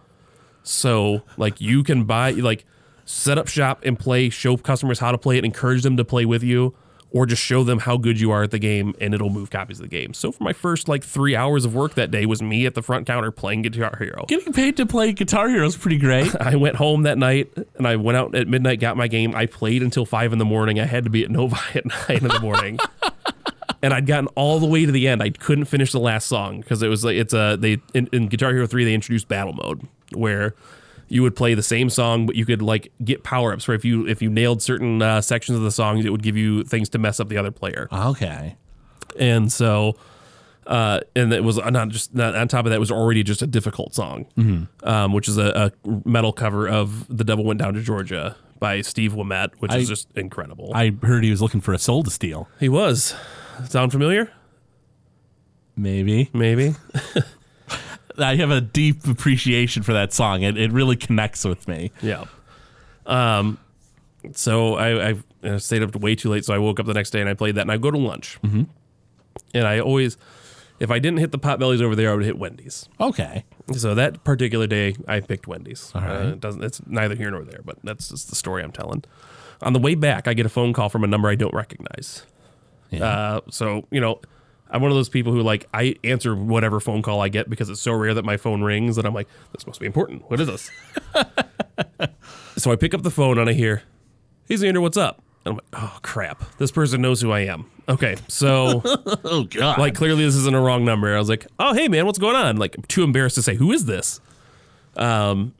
[0.63, 2.65] So like, you can buy like
[3.05, 6.25] set up shop and play, show customers how to play it, encourage them to play
[6.25, 6.75] with you,
[7.11, 9.79] or just show them how good you are at the game, and it'll move copies
[9.79, 10.13] of the game.
[10.13, 12.81] So for my first like three hours of work that day was me at the
[12.81, 14.25] front counter playing Guitar Hero.
[14.27, 16.35] Getting paid to play Guitar Hero is pretty great.
[16.39, 19.35] I went home that night and I went out at midnight, got my game.
[19.35, 20.79] I played until five in the morning.
[20.79, 22.79] I had to be at Novi at nine in the morning.
[23.81, 25.21] and I'd gotten all the way to the end.
[25.21, 28.27] I couldn't finish the last song because it was like it's a they in, in
[28.27, 30.55] Guitar Hero 3 they introduced battle mode where
[31.09, 34.05] you would play the same song but you could like get power-ups where if you
[34.07, 36.97] if you nailed certain uh, sections of the songs it would give you things to
[36.97, 37.87] mess up the other player.
[37.91, 38.55] okay.
[39.19, 39.95] And so
[40.67, 43.41] uh, and it was not just not, on top of that it was already just
[43.41, 44.25] a difficult song,
[44.83, 48.81] um, which is a, a metal cover of "The Devil Went Down to Georgia" by
[48.81, 50.71] Steve Ouimette, which I- is just incredible.
[50.75, 52.49] I heard he was looking for a soul to steal.
[52.59, 53.15] he was.
[53.69, 54.29] Sound familiar?
[55.77, 56.29] Maybe.
[56.33, 56.75] Maybe.
[58.17, 60.43] I have a deep appreciation for that song.
[60.43, 61.91] It, it really connects with me.
[62.01, 62.25] Yeah.
[63.05, 63.57] Um.
[64.33, 67.21] So I, I stayed up way too late, so I woke up the next day
[67.21, 68.63] and I played that, and I go to lunch, mm-hmm.
[69.53, 70.17] and I always,
[70.79, 72.89] if I didn't hit the pot bellies over there, I would hit Wendy's.
[72.99, 73.45] Okay.
[73.73, 75.91] So that particular day, I picked Wendy's.
[75.95, 76.25] All right.
[76.25, 76.63] Uh, it doesn't.
[76.63, 79.03] It's neither here nor there, but that's just the story I'm telling.
[79.61, 82.25] On the way back, I get a phone call from a number I don't recognize.
[83.01, 84.19] Uh, so you know,
[84.69, 87.69] I'm one of those people who like I answer whatever phone call I get because
[87.69, 90.29] it's so rare that my phone rings that I'm like, this must be important.
[90.29, 90.69] What is this?
[92.57, 93.83] so I pick up the phone and I hear,
[94.47, 97.69] "Hey Xander, what's up?" And I'm like, "Oh crap, this person knows who I am."
[97.89, 98.81] Okay, so
[99.23, 99.77] Oh God.
[99.77, 101.15] like clearly this isn't a wrong number.
[101.15, 103.55] I was like, "Oh hey man, what's going on?" Like I'm too embarrassed to say
[103.55, 104.19] who is this.
[104.95, 105.53] Um,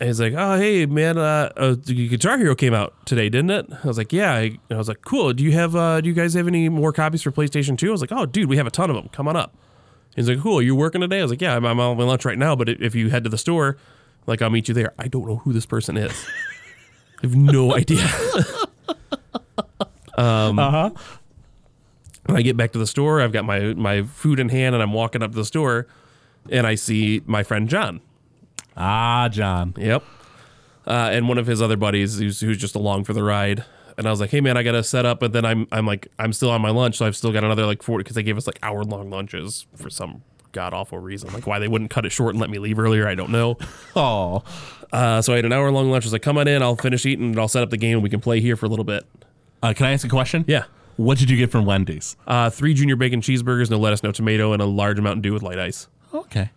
[0.00, 3.66] and he's like, "Oh hey man, uh, uh, Guitar Hero came out today, didn't it?"
[3.84, 5.34] I was like, "Yeah." I, I was like, "Cool.
[5.34, 5.76] Do you have?
[5.76, 7.88] Uh, do you guys have any more copies for PlayStation 2?
[7.88, 9.10] I was like, "Oh dude, we have a ton of them.
[9.12, 9.54] Come on up."
[10.16, 10.62] He's like, "Cool.
[10.62, 12.70] You working today?" I was like, "Yeah, I'm, I'm on my lunch right now, but
[12.70, 13.76] if you head to the store,
[14.26, 16.12] like I'll meet you there." I don't know who this person is.
[17.22, 18.02] I have no idea.
[20.16, 20.90] uh huh.
[22.24, 24.82] When I get back to the store, I've got my my food in hand, and
[24.82, 25.86] I'm walking up to the store,
[26.50, 28.00] and I see my friend John.
[28.76, 29.74] Ah, John.
[29.76, 30.04] Yep.
[30.86, 33.64] Uh, and one of his other buddies who's, who's just along for the ride.
[33.98, 36.08] And I was like, hey man, I gotta set up, but then I'm I'm like
[36.18, 38.38] I'm still on my lunch, so I've still got another like forty because they gave
[38.38, 41.30] us like hour long lunches for some god awful reason.
[41.34, 43.58] Like why they wouldn't cut it short and let me leave earlier, I don't know.
[43.96, 44.42] Oh.
[44.92, 46.04] Uh, so I had an hour long lunch.
[46.04, 47.94] I was like, come on in, I'll finish eating, and I'll set up the game,
[47.94, 49.04] and we can play here for a little bit.
[49.62, 50.44] Uh, can I ask a question?
[50.48, 50.64] Yeah.
[50.96, 52.16] What did you get from Wendy's?
[52.26, 55.42] Uh, three junior bacon cheeseburgers, no lettuce, no tomato, and a large Mountain Dew with
[55.42, 55.88] light ice.
[56.12, 56.50] Okay.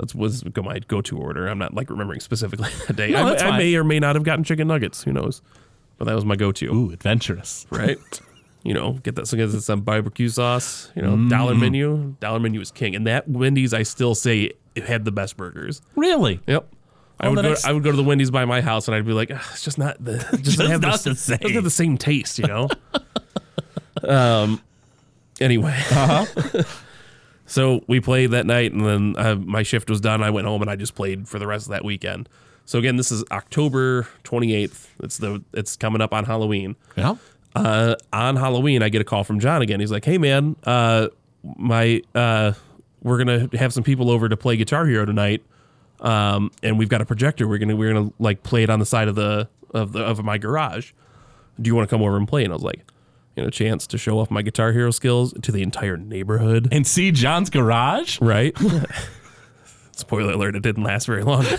[0.00, 1.46] That's was my go-to order.
[1.46, 3.10] I'm not like remembering specifically that day.
[3.10, 5.02] No, I, I may or may not have gotten chicken nuggets.
[5.04, 5.42] Who knows?
[5.98, 6.66] But that was my go-to.
[6.72, 7.66] Ooh, adventurous.
[7.70, 7.98] right?
[8.62, 10.90] you know, get that get some barbecue sauce.
[10.96, 12.16] You know, dollar menu.
[12.20, 15.82] Dollar menu is king, and that Wendy's I still say it had the best burgers.
[15.96, 16.40] Really?
[16.46, 16.66] Yep.
[17.18, 17.54] I would go.
[17.64, 19.76] I would go to the Wendy's by my house, and I'd be like, it's just
[19.76, 20.16] not the.
[20.42, 22.68] Just, doesn't have not the, the same." Doesn't have the same taste, you know.
[24.08, 24.62] um.
[25.40, 25.76] Anyway.
[25.90, 26.62] Uh huh.
[27.50, 30.22] So we played that night, and then uh, my shift was done.
[30.22, 32.28] I went home and I just played for the rest of that weekend.
[32.64, 34.86] So again, this is October 28th.
[35.02, 36.76] It's the it's coming up on Halloween.
[36.96, 37.16] Yeah.
[37.56, 39.80] Uh, on Halloween, I get a call from John again.
[39.80, 41.08] He's like, "Hey man, uh,
[41.56, 42.52] my uh,
[43.02, 45.42] we're gonna have some people over to play Guitar Hero tonight,
[45.98, 47.48] um, and we've got a projector.
[47.48, 50.22] We're gonna we're gonna like play it on the side of the of the of
[50.22, 50.92] my garage.
[51.60, 52.84] Do you want to come over and play?" And I was like,
[53.36, 56.68] "You know, a chance to show off my Guitar Hero skills to the entire neighborhood."
[56.72, 58.20] And see John's garage?
[58.20, 58.56] right?
[59.96, 61.44] Spoiler alert, it didn't last very long.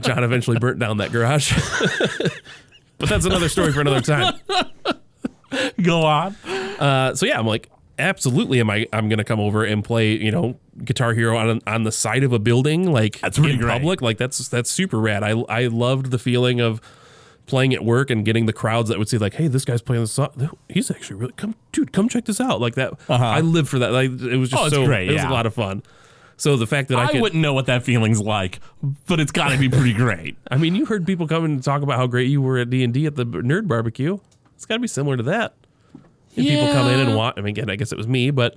[0.00, 1.52] John eventually burnt down that garage.
[2.98, 4.34] but that's another story for another time.
[5.82, 6.34] Go on.
[6.46, 10.30] Uh, so yeah, I'm like, absolutely am I I'm gonna come over and play, you
[10.32, 13.60] know, Guitar Hero on on the side of a building, like That's in great.
[13.70, 14.00] public.
[14.02, 15.22] Like that's that's super rad.
[15.22, 16.80] I I loved the feeling of
[17.46, 20.02] playing at work and getting the crowds that would see like, "Hey, this guy's playing
[20.02, 20.50] this song.
[20.68, 21.92] He's actually really come, dude.
[21.92, 22.94] Come check this out." Like that.
[23.08, 23.92] I live for that.
[23.92, 24.66] Like it was just Uh-huh.
[24.72, 25.82] Oh, so great, It was a lot of fun.
[26.38, 28.58] So the fact that I, I, could, wouldn't know what that feeling's like,
[29.06, 30.36] but it's got to be pretty great.
[30.50, 32.82] I mean, you heard people come and talk about how great you were at D
[32.82, 34.18] and D at the nerd barbecue.
[34.56, 35.54] It's got to be similar to that.
[36.36, 37.16] And people come in and Yeah.
[37.16, 37.34] watch.
[37.36, 38.56] I mean, again, I guess it was me, but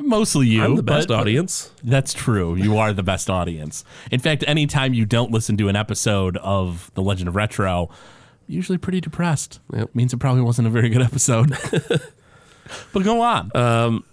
[0.00, 0.62] Mostly you.
[0.64, 1.70] I'm the best audience.
[1.84, 2.54] That's true.
[2.56, 3.84] You are the best audience.
[4.10, 7.90] In fact, anytime you don't listen to an episode of The Legend of Retro,
[8.46, 9.60] usually pretty depressed.
[9.72, 9.94] Yep.
[9.94, 11.50] Means it probably wasn't a very good episode.
[12.92, 13.50] but go on.
[13.54, 14.04] Um,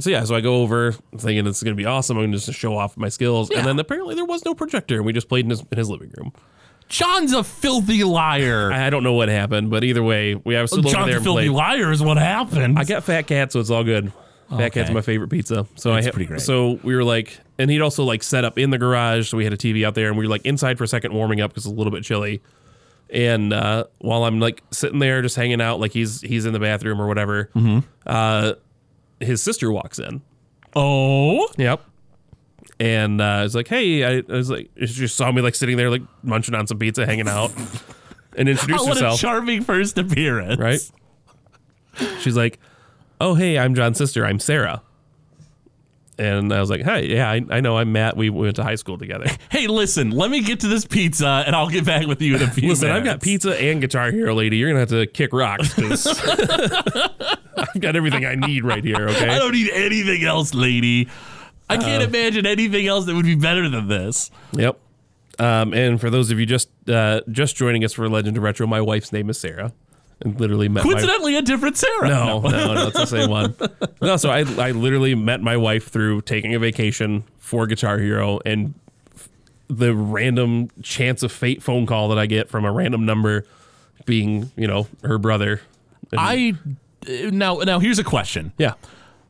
[0.00, 2.16] so yeah, so I go over thinking it's going to be awesome.
[2.16, 3.58] I'm going to just show off my skills, Yeah.
[3.58, 5.88] and then apparently there was no projector, and we just played in his, in his
[5.88, 6.32] living room.
[6.88, 8.72] John's a filthy liar.
[8.72, 11.50] I don't know what happened, but either way, we have over John's a filthy played.
[11.50, 12.78] liar is what happened.
[12.78, 14.10] I got Fat Cat, so it's all good.
[14.50, 14.94] Fat Cat's Okay.
[14.94, 15.66] my favorite pizza.
[15.74, 16.40] So I ha- pretty great.
[16.40, 19.44] So we were like, and he'd also like set up in the garage, so we
[19.44, 21.50] had a TV out there, and we were like inside for a second, warming up
[21.50, 22.40] because it's a little bit chilly.
[23.10, 26.60] And uh, while I'm like sitting there just hanging out, like he's he's in the
[26.60, 27.78] bathroom or whatever, Mm-hmm.
[28.06, 28.52] uh,
[29.20, 30.22] his sister walks in.
[30.76, 31.82] oh, Yep.
[32.80, 35.56] And uh, I was like, hey, I, I was like, she just saw me like
[35.56, 37.50] sitting there, like munching on some pizza, hanging out,
[38.36, 39.20] and introduced what a herself.
[39.20, 40.60] charming first appearance.
[40.60, 40.80] right?
[42.20, 42.60] She's like,
[43.20, 44.24] oh, hey, I'm John's sister.
[44.24, 44.82] I'm Sarah.
[46.18, 47.78] And I was like, hey, yeah, I, I know.
[47.78, 48.16] I'm Matt.
[48.16, 49.26] We went to high school together.
[49.50, 52.42] Hey, listen, let me get to this pizza and I'll get back with you in
[52.42, 54.58] a few Listen, I've got pizza and Guitar Hero, lady.
[54.58, 56.06] You're gonna have to kick rocks because
[57.56, 59.08] I've got everything I need right here.
[59.08, 59.28] okay?
[59.28, 61.08] I don't need anything else, lady.
[61.70, 64.30] I can't imagine anything else that would be better than this.
[64.52, 64.78] Yep.
[65.38, 68.66] Um, and for those of you just uh, just joining us for Legend of Retro,
[68.66, 69.72] my wife's name is Sarah,
[70.24, 72.08] literally met my Coincidentally, a different Sarah.
[72.08, 73.54] No, no, no, it's the same one.
[74.00, 78.38] No, so I, I literally met my wife through taking a vacation for Guitar Hero
[78.46, 78.74] and
[79.68, 83.44] the random chance of fate phone call that I get from a random number
[84.06, 85.60] being, you know, her brother.
[86.16, 86.54] I
[87.08, 88.52] now now here's a question.
[88.56, 88.74] yeah.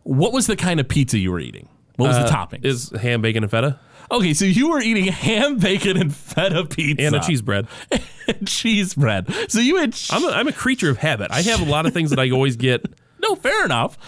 [0.05, 1.68] What was the kind of pizza you were eating?
[1.96, 2.61] What was the Uh, topping?
[2.62, 7.05] Is ham, bacon, and feta okay, so you were eating ham, bacon, and feta pizza
[7.07, 7.66] and a cheese bread.
[8.47, 9.33] cheese bread.
[9.49, 11.31] So you had I'm a, I'm a creature of habit.
[11.31, 12.85] I have a lot of things that I always get.
[13.21, 13.99] No, fair enough.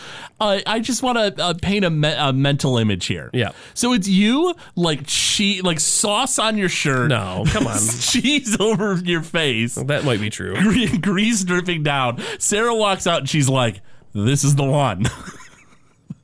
[0.40, 3.28] Uh, I just want to uh, paint a, me- a mental image here.
[3.32, 3.50] Yeah.
[3.74, 7.08] So it's you like cheese, like sauce on your shirt.
[7.08, 7.76] No, come on.
[7.80, 10.54] cheese over your face, That might be true.
[10.54, 12.22] gre- grease dripping down.
[12.38, 13.80] Sarah walks out and she's like,
[14.12, 15.06] "This is the one.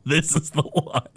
[0.05, 1.09] this is the one."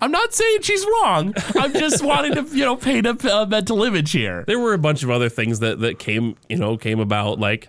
[0.00, 1.34] I'm not saying she's wrong.
[1.56, 4.44] I'm just wanting to, you know, paint a, a mental image here.
[4.46, 7.68] there were a bunch of other things that that came you know came about like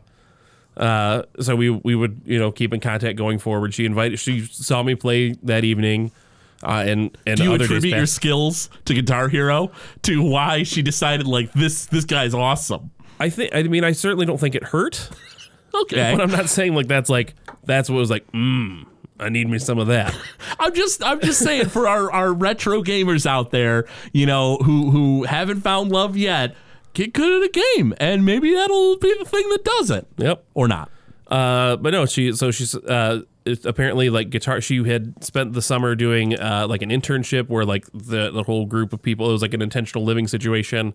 [0.77, 4.45] uh so we we would you know keep in contact going forward she invited she
[4.45, 6.09] saw me play that evening
[6.63, 9.71] uh and and Do you other attribute your skills to Guitar Hero
[10.03, 11.85] to why she decided like this?
[11.87, 12.91] This guy's awesome.
[13.19, 15.09] i think i mean i certainly don't think it hurt
[15.73, 16.13] Okay.
[16.15, 17.33] but i'm not saying like that's like
[17.65, 18.85] that's what was like mm
[19.19, 20.15] i need me some of that
[20.59, 24.91] I'm just I'm just saying for our, our retro gamers out there, you know, who
[24.91, 26.55] who haven't found love yet,
[26.93, 30.43] get good at a game, and maybe that'll be the thing that does it, yep
[30.53, 30.91] or not.
[31.27, 34.59] Uh, but no, she so she's uh it's apparently like guitar.
[34.61, 38.65] She had spent the summer doing uh like an internship where like the the whole
[38.65, 39.29] group of people.
[39.29, 40.93] It was like an intentional living situation,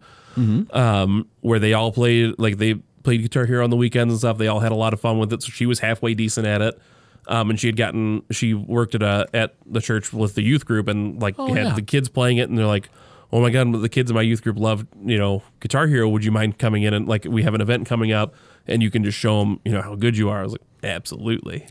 [0.72, 4.38] um, where they all played like they played Guitar Hero on the weekends and stuff.
[4.38, 5.42] They all had a lot of fun with it.
[5.42, 6.78] So she was halfway decent at it.
[7.26, 10.64] Um, and she had gotten she worked at a at the church with the youth
[10.64, 11.74] group and like had yeah.
[11.74, 12.88] the kids playing it and they're like.
[13.32, 13.72] Oh my god!
[13.82, 16.08] The kids in my youth group love, you know, Guitar Hero.
[16.08, 18.32] Would you mind coming in and like we have an event coming up,
[18.68, 20.40] and you can just show them, you know, how good you are.
[20.40, 21.66] I was like, absolutely.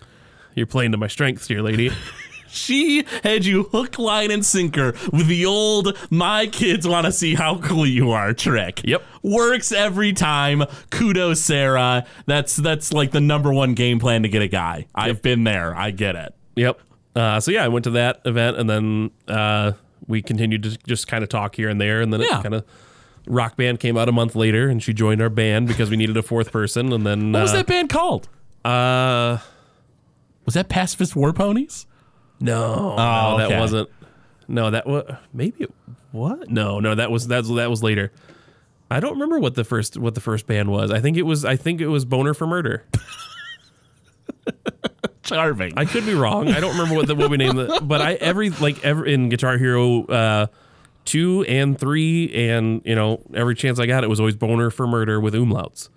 [0.55, 1.89] You're playing to my strengths here, lady.
[2.53, 7.35] She had you hook, line, and sinker with the old "my kids want to see
[7.35, 8.81] how cool you are" trick.
[8.83, 9.03] Yep.
[9.23, 10.63] works every time.
[10.89, 12.05] Kudos, Sarah.
[12.25, 14.85] That's that's like the number one game plan to get a guy.
[14.93, 15.75] I've been there.
[15.75, 16.33] I get it.
[16.55, 16.79] yep.
[17.15, 19.73] Uh, so yeah, I went to that event, and then uh,
[20.07, 22.39] we continued to just kind of talk here and there, and then Yeah.
[22.39, 22.65] it kind of
[23.27, 26.17] rock band came out a month later, and she joined our band because we needed
[26.17, 28.27] a fourth person, and then What was uh, that band called?
[28.65, 29.37] Uh,
[30.45, 31.85] Was that Pacifist War Ponies?
[32.43, 33.60] No, Oh, no, that okay.
[33.60, 33.89] wasn't.
[34.47, 35.65] No, that was maybe
[36.12, 36.49] what?
[36.49, 38.12] No, no, that was that's that was later.
[38.91, 40.91] I don't remember what the first what the first band was.
[40.91, 42.84] I think it was I think it was Boner for Murder.
[45.23, 45.73] Charming.
[45.77, 46.49] I could be wrong.
[46.49, 49.29] I don't remember what the what we named it, but I every like every in
[49.29, 50.47] Guitar Hero uh,
[51.06, 54.86] two and three, and you know every chance I got, it was always Boner for
[54.86, 55.88] Murder with umlauts.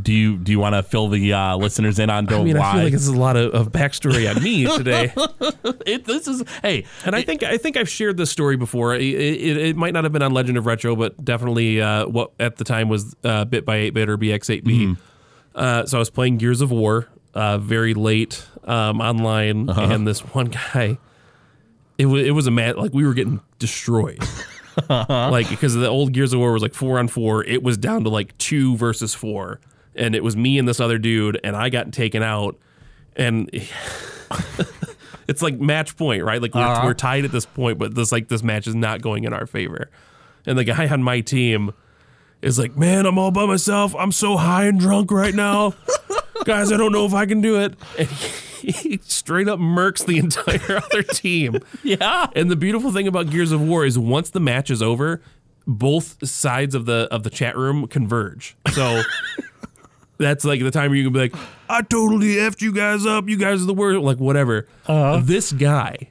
[0.00, 2.68] Do you do you want to fill the uh, listeners in on I mean, why?
[2.68, 5.12] I feel like this is a lot of, of backstory on me today,
[5.86, 8.94] it, this is hey, and I think I think I've shared this story before.
[8.94, 12.30] It, it, it might not have been on Legend of Retro, but definitely uh, what
[12.38, 14.96] at the time was uh, Bit by Eight Bit or BX8B.
[15.54, 20.20] Uh, so I was playing Gears of War uh, very late um, online, and this
[20.20, 20.98] one guy,
[21.98, 24.22] it was it was a mad like we were getting destroyed.
[24.88, 28.04] like because the old Gears of War was like four on four, it was down
[28.04, 29.60] to like two versus four,
[29.94, 32.58] and it was me and this other dude, and I got taken out,
[33.16, 33.50] and
[35.28, 36.40] it's like match point, right?
[36.40, 36.82] Like we're, uh-huh.
[36.84, 39.46] we're tied at this point, but this like this match is not going in our
[39.46, 39.90] favor,
[40.46, 41.72] and the guy on my team
[42.42, 43.94] is like, man, I'm all by myself.
[43.96, 45.74] I'm so high and drunk right now.
[46.44, 47.74] Guys, I don't know if I can do it.
[47.98, 51.58] And he, he straight up murks the entire other team.
[51.82, 52.28] yeah.
[52.34, 55.20] And the beautiful thing about Gears of War is once the match is over,
[55.66, 58.56] both sides of the of the chat room converge.
[58.72, 59.02] So
[60.20, 61.34] that's like the time where you can be like,
[61.68, 63.28] I totally effed you guys up.
[63.28, 64.00] You guys are the worst.
[64.00, 64.68] Like whatever.
[64.86, 65.20] Uh-huh.
[65.24, 66.10] This guy,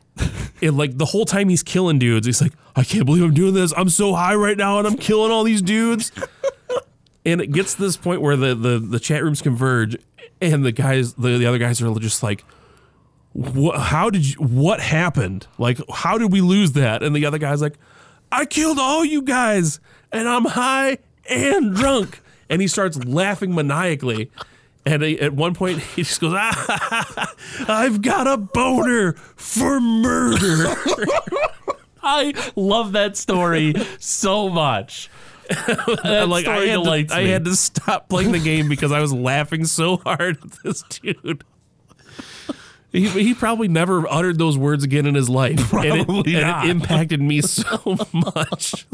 [0.61, 3.53] it, like the whole time he's killing dudes, he's like, I can't believe I'm doing
[3.53, 3.73] this.
[3.77, 6.11] I'm so high right now, and I'm killing all these dudes.
[7.25, 9.95] and it gets to this point where the the, the chat rooms converge,
[10.41, 12.43] and the guys, the, the other guys are just like,
[13.33, 15.47] what, how did you, what happened?
[15.57, 17.03] Like, how did we lose that?
[17.03, 17.75] And the other guy's like,
[18.31, 19.79] I killed all you guys
[20.11, 22.21] and I'm high and drunk.
[22.49, 24.31] And he starts laughing maniacally.
[24.85, 27.33] And he, at one point, he just goes, ah,
[27.67, 30.73] I've got a boner for murder.
[32.03, 35.09] I love that story so much.
[35.49, 39.12] That like, I had, to, I had to stop playing the game because I was
[39.12, 41.43] laughing so hard at this dude.
[42.91, 45.73] He, he probably never uttered those words again in his life.
[45.73, 48.85] and, it, Probably and it impacted me so much.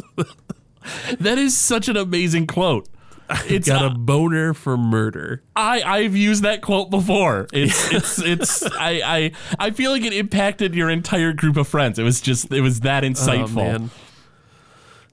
[1.20, 2.88] That is such an amazing quote.
[3.48, 5.42] It's got a boner for murder.
[5.56, 7.48] I I've used that quote before.
[7.54, 11.98] It's it's it's I I I feel like it impacted your entire group of friends.
[11.98, 13.88] It was just it was that oh, insightful.
[13.88, 13.90] Oh.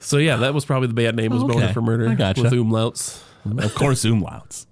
[0.00, 2.42] So yeah, that was probably the bad name was Oh, boner for murder I gotcha.
[2.42, 3.22] with umlauts.
[3.44, 4.66] Of course, umlauts.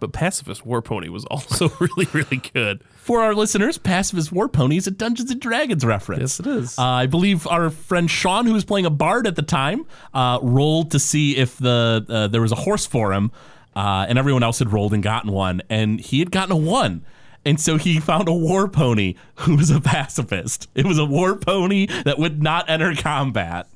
[0.00, 2.82] But Pacifist War Pony was also really really good.
[2.96, 6.20] For our listeners, Pacifist War Pony is a Dungeons and Dragons reference.
[6.20, 6.78] Yes, it is.
[6.78, 10.38] Uh, I believe our friend Sean, who was playing a bard at the time, uh,
[10.42, 13.32] rolled to see if the uh, there was a horse for him,
[13.74, 17.04] uh, and everyone else had rolled and gotten one, and he had gotten a one.
[17.44, 20.68] And so he found a war pony who was a pacifist.
[20.74, 23.68] It was a war pony that would not enter combat.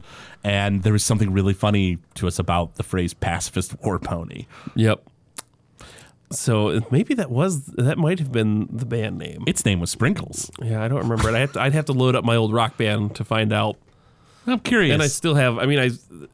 [0.45, 4.47] And there was something really funny to us about the phrase pacifist war pony.
[4.77, 5.03] Yep.
[6.31, 9.45] So maybe that was that might have been the band name.
[9.47, 10.51] Its name was Sprinkles.
[10.61, 11.35] Yeah, I don't remember it.
[11.35, 13.77] I have to, I'd have to load up my old rock band to find out.
[14.49, 14.95] I'm curious.
[14.95, 15.59] And I still have.
[15.59, 15.91] I mean, I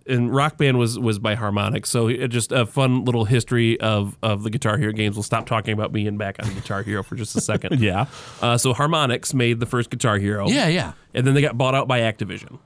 [0.07, 4.19] and rock band was was by Harmonix, so it just a fun little history of
[4.23, 5.17] of the Guitar Hero games.
[5.17, 7.81] We'll stop talking about being back on Guitar Hero for just a second.
[7.81, 8.07] yeah.
[8.41, 10.49] Uh, so Harmonix made the first Guitar Hero.
[10.49, 10.93] Yeah, yeah.
[11.15, 12.59] and then they got bought out by Activision.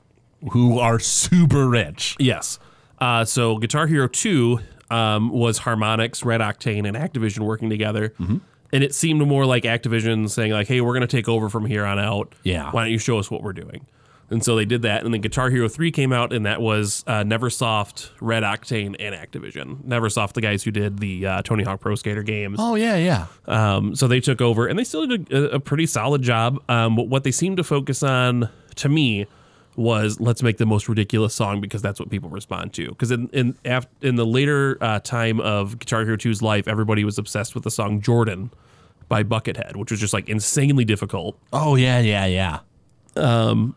[0.51, 2.17] Who are super rich.
[2.19, 2.59] Yes.
[2.99, 4.61] Uh, so Guitar Hero 2
[4.91, 8.11] um, was Harmonix, Red Octane, and Activision working together.
[8.21, 8.39] Mm-hmm.
[8.73, 11.67] And it seemed more like Activision saying, like, hey, we're going to take over from
[11.67, 12.35] here on out.
[12.43, 12.71] Yeah.
[12.73, 13.87] Why don't you show us what we're doing?
[14.29, 15.05] And so they did that.
[15.05, 19.15] And then Guitar Hero 3 came out, and that was uh, Neversoft, Red Octane, and
[19.15, 19.85] Activision.
[19.85, 22.59] Neversoft, the guys who did the uh, Tony Hawk Pro Skater games.
[22.61, 23.27] Oh yeah, yeah.
[23.47, 26.61] Um, so they took over, and they still did a, a pretty solid job.
[26.69, 29.27] Um, but what they seemed to focus on, to me,
[29.77, 32.89] was let's make the most ridiculous song because that's what people respond to.
[32.89, 37.05] Because in in, af- in the later uh, time of Guitar Hero 2's life, everybody
[37.05, 38.51] was obsessed with the song Jordan
[39.09, 41.39] by Buckethead, which was just like insanely difficult.
[41.53, 42.59] Oh yeah, yeah, yeah.
[43.17, 43.77] Um,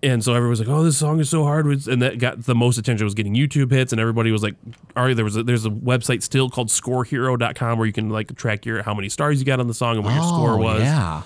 [0.00, 2.54] And so everyone was like, "Oh, this song is so hard," and that got the
[2.54, 3.04] most attention.
[3.04, 4.54] Was getting YouTube hits, and everybody was like,
[4.96, 8.34] "All right, there was a, there's a website still called ScoreHero.com where you can like
[8.36, 10.80] track your how many stars you got on the song and what your score was."
[10.80, 11.22] Oh, Yeah.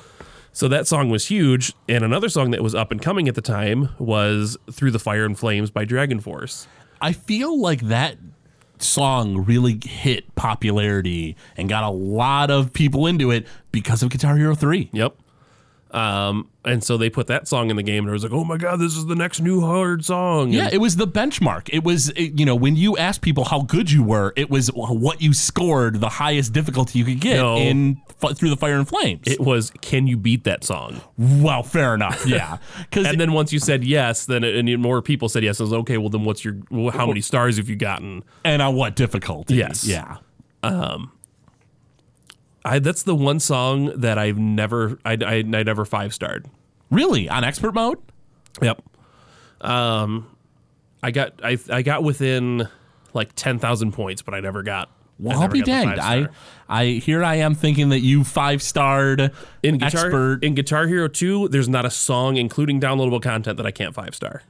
[0.52, 1.72] So that song was huge.
[1.88, 5.24] And another song that was up and coming at the time was Through the Fire
[5.24, 6.66] and Flames by Dragon Force.
[7.00, 8.16] I feel like that
[8.78, 14.36] song really hit popularity and got a lot of people into it because of Guitar
[14.36, 14.90] Hero 3.
[14.92, 15.16] Yep.
[15.92, 18.44] Um, and so they put that song in the game, and I was like, "Oh
[18.44, 21.68] my god, this is the next new hard song!" Yeah, And- it was the benchmark.
[21.70, 24.68] It was, it- you know, when you asked people how good you were, it was
[24.68, 27.56] what you scored, the highest difficulty you could get No.
[27.56, 29.26] in F- through the fire and flames.
[29.26, 32.24] it was, "Can you beat that song?" well, fair enough.
[32.32, 32.56] Yeah,
[32.88, 35.60] because And then once you said yes, then it, and more people said yes.
[35.60, 35.98] I was okay.
[35.98, 36.56] Well, then what's your?
[36.70, 38.22] well, How many stars have you gotten?
[38.44, 39.56] and on what difficulty?
[39.56, 39.84] Yes.
[39.86, 40.16] Yeah.
[42.64, 46.46] I that's the one song that I've never I I, I never five starred.
[46.90, 47.98] Really on expert mode?
[48.60, 48.82] Yep.
[49.60, 50.28] Um,
[51.02, 52.68] I got I I got within
[53.14, 54.90] like ten thousand points, but I never got.
[55.18, 55.98] Well, I'll be danged.
[55.98, 56.28] I.
[56.68, 59.30] I here I am thinking that you five starred
[59.62, 60.42] in Guitar expert.
[60.42, 64.14] in Guitar Hero Two, there's not a song, including downloadable content, that I can't five
[64.14, 64.42] star,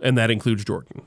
[0.00, 1.02] and that includes Jordan.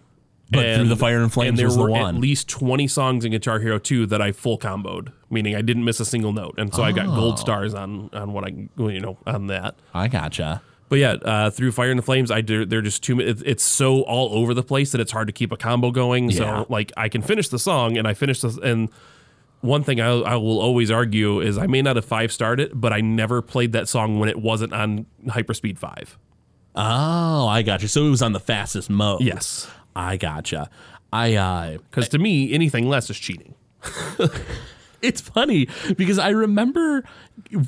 [0.52, 2.16] But Through the Fire and Flames and there was the were one.
[2.16, 5.86] at least 20 songs in Guitar Hero 2 that I full comboed, meaning I didn't
[5.86, 7.16] miss a single note, and so I got Oh.
[7.16, 9.76] gold stars on on what I you know on that.
[9.94, 10.62] I gotcha.
[10.90, 12.66] But yeah, uh, through Fire and the Flames, I do.
[12.66, 13.22] They're just too.
[13.22, 16.30] It, it's so all over the place that it's hard to keep a combo going.
[16.30, 16.38] Yeah.
[16.38, 18.90] So like, I can finish the song, and I finish the and.
[19.62, 22.72] One thing I, I will always argue is I may not have five starred it,
[22.74, 26.18] but I never played that song when it wasn't on Hyperspeed five.
[26.76, 27.88] Oh, I gotcha.
[27.88, 29.22] So it was on the fastest mode.
[29.22, 30.70] Yes, I gotcha.
[31.14, 33.56] I uh because to me, anything less is cheating.
[35.02, 35.68] it's funny
[35.98, 37.04] because I remember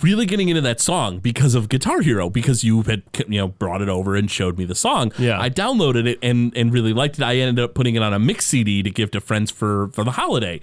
[0.01, 3.81] really getting into that song because of Guitar Hero because you had you know brought
[3.81, 5.11] it over and showed me the song.
[5.17, 5.39] Yeah.
[5.39, 7.23] I downloaded it and and really liked it.
[7.23, 10.03] I ended up putting it on a mix CD to give to friends for for
[10.03, 10.61] the holiday.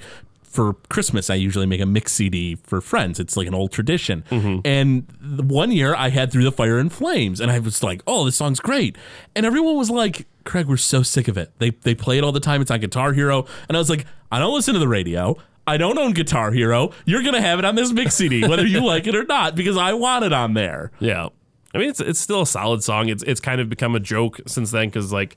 [0.50, 3.20] For Christmas, I usually make a mix CD for friends.
[3.20, 4.24] It's like an old tradition.
[4.30, 4.60] Mm-hmm.
[4.64, 8.02] And the one year I had Through the Fire and Flames, and I was like,
[8.04, 8.98] "Oh, this song's great!"
[9.36, 11.52] And everyone was like, "Craig, we're so sick of it.
[11.60, 12.60] They they play it all the time.
[12.60, 15.36] It's on Guitar Hero." And I was like, "I don't listen to the radio.
[15.68, 16.90] I don't own Guitar Hero.
[17.04, 19.76] You're gonna have it on this mix CD, whether you like it or not, because
[19.76, 21.28] I want it on there." Yeah,
[21.72, 23.08] I mean it's it's still a solid song.
[23.08, 25.36] It's it's kind of become a joke since then because like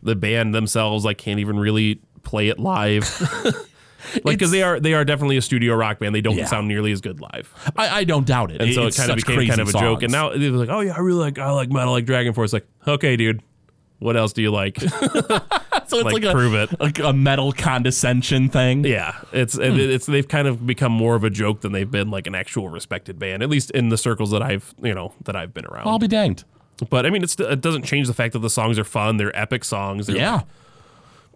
[0.00, 3.04] the band themselves like can't even really play it live.
[4.24, 6.14] like because they are they are definitely a studio rock band.
[6.14, 6.46] They don't Yeah.
[6.46, 8.60] sound nearly as good live, I, I don't doubt it.
[8.60, 10.02] and so it kind of became kind of a crazy joke.
[10.02, 12.52] And now they're like, oh yeah, I really like I like metal, like Dragon Force.
[12.52, 13.42] Like okay, dude,
[13.98, 14.80] what else do you like?
[14.80, 16.80] so it's like, like, a, prove it.
[16.80, 18.84] like a metal condescension thing.
[18.84, 19.80] yeah, it's and hmm.
[19.80, 22.68] it's they've kind of become more of a joke than they've been like an actual
[22.68, 25.88] respected band, at least in the circles that I've you know that I've been around.
[25.88, 26.44] I'll be danged.
[26.90, 29.16] But I mean, it's, it doesn't change the fact that the songs are fun.
[29.16, 30.06] They're epic songs.
[30.06, 30.42] They're, Yeah.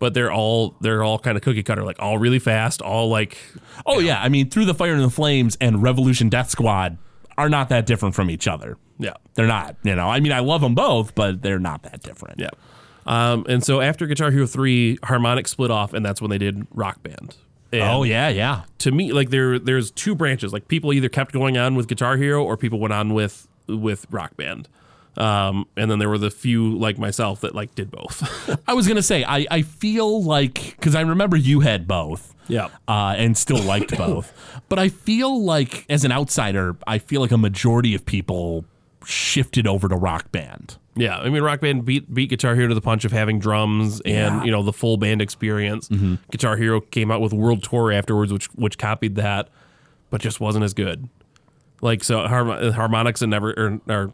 [0.01, 3.39] But they're all they're all kind of cookie cutter, like all really fast, all like
[3.87, 4.21] Oh yeah.
[4.23, 6.99] I mean, Through the Fire and the Flames and Revolution Death Squad
[7.37, 8.77] are not that different from each other.
[8.99, 9.77] yeah, They're not.
[9.85, 10.09] You know.
[10.09, 12.39] I mean, I love them both, but they're not that different.
[12.41, 12.51] yeah.
[13.07, 16.67] Um, and so after Guitar Hero three, Harmonix split off, and that's when they did
[16.75, 17.37] Rock Band.
[17.73, 18.63] And Oh yeah, yeah.
[18.79, 20.53] to me, like there there's two branches.
[20.53, 24.07] Like people either kept going on with Guitar Hero or people went on with with
[24.11, 24.69] Rock Band.
[25.19, 28.23] Um, and then there were the few like myself that like did both.
[28.69, 32.35] I was gonna say I I feel like because I remember you had both.
[32.47, 32.69] yeah.
[32.87, 34.33] uh, and still liked both.
[34.69, 38.65] But I feel like, as an outsider, I feel like a majority of people
[39.05, 40.79] shifted over to rock band.
[40.97, 44.01] Yeah, I mean, Rock Band beat beat Guitar Hero to the punch of having drums
[44.01, 44.45] and Yeah.
[44.45, 45.89] you know the full band experience.
[46.33, 49.49] Guitar Hero came out with World Tour afterwards, which which copied that,
[50.11, 51.09] but just wasn't as good.
[51.81, 54.13] Like so, Harm- Harmonix and Never or, or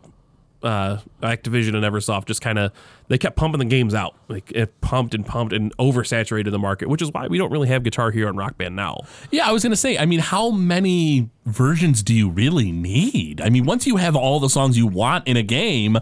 [0.65, 2.73] uh, Activision and Neversoft just kind of
[3.09, 6.89] they kept pumping the games out, like it pumped and pumped and oversaturated the market,
[6.89, 9.01] which is why we don't really have Guitar Hero and Rock Band now.
[9.31, 9.99] Yeah, I was gonna say.
[9.99, 13.41] I mean, how many versions do you really need?
[13.41, 15.99] I mean, once you have all the songs you want in a game,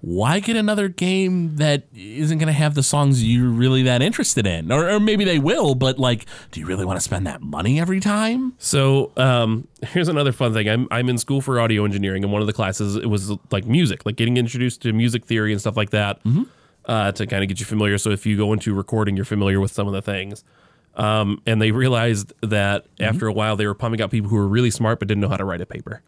[0.00, 4.72] why get another game that isn't gonna have the songs you're really that interested in?
[4.72, 7.80] Or, or maybe they will, but like, do you really want to spend that money
[7.80, 8.54] every time?
[8.58, 10.68] So um, here's another fun thing.
[10.68, 13.66] I'm I'm in school for audio engineering, and one of the classes it was like
[13.66, 16.20] music, like getting introduced to music theory and stuff like that,
[16.86, 17.98] uh, to kind of get you familiar.
[17.98, 20.44] So if you go into recording, you're familiar with some of the things.
[20.96, 24.48] Um, and they realized that after a while, they were pumping out people who were
[24.48, 26.02] really smart but didn't know how to write a paper.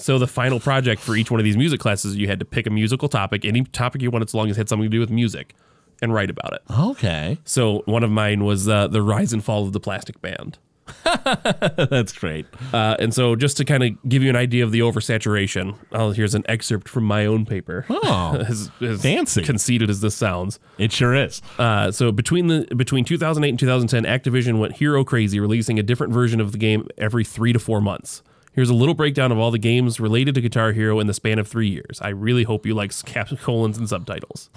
[0.00, 2.66] So the final project for each one of these music classes, you had to pick
[2.66, 5.00] a musical topic, any topic you wanted, so long as it had something to do
[5.00, 5.54] with music,
[6.00, 6.62] and write about it.
[6.70, 10.58] Okay, So one of mine was uh, the rise and fall of the Plastic Band.
[11.04, 12.46] that's great.
[12.72, 16.12] Uh, and so, just to kind of give you an idea of the oversaturation, oh,
[16.12, 17.84] here's an excerpt from my own paper.
[17.90, 19.42] Oh, as, as fancy.
[19.42, 20.58] conceited as this sounds.
[20.78, 21.42] it sure is.
[21.58, 26.12] Uh, so between the between 2008 and 2010, Activision went hero crazy, releasing a different
[26.12, 28.22] version of the game every three to four months.
[28.52, 31.38] Here's a little breakdown of all the games related to Guitar Hero in the span
[31.38, 32.00] of three years.
[32.00, 34.50] I really hope you like cap colons and subtitles.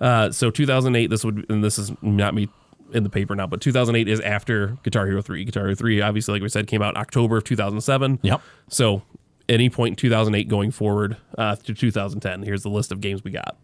[0.00, 2.48] Uh, so 2008, this would, and this is not me
[2.92, 5.44] in the paper now, but 2008 is after Guitar Hero 3.
[5.44, 8.20] Guitar Hero 3, obviously, like we said, came out October of 2007.
[8.22, 8.40] Yep.
[8.68, 9.02] So
[9.48, 12.42] any point in 2008 going forward uh, to 2010.
[12.42, 13.56] Here's the list of games we got: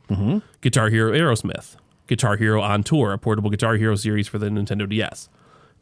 [0.61, 1.77] Guitar Hero Aerosmith,
[2.07, 5.29] Guitar Hero on Tour, a portable Guitar Hero series for the Nintendo DS,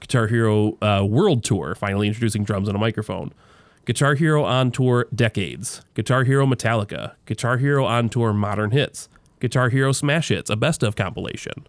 [0.02, 3.32] Guitar Hero uh, World Tour, finally introducing drums and a microphone.
[3.84, 9.08] Guitar Hero on Tour Decades, Guitar Hero Metallica, Guitar Hero on Tour Modern Hits,
[9.40, 11.66] Guitar Hero Smash Hits, a best of compilation.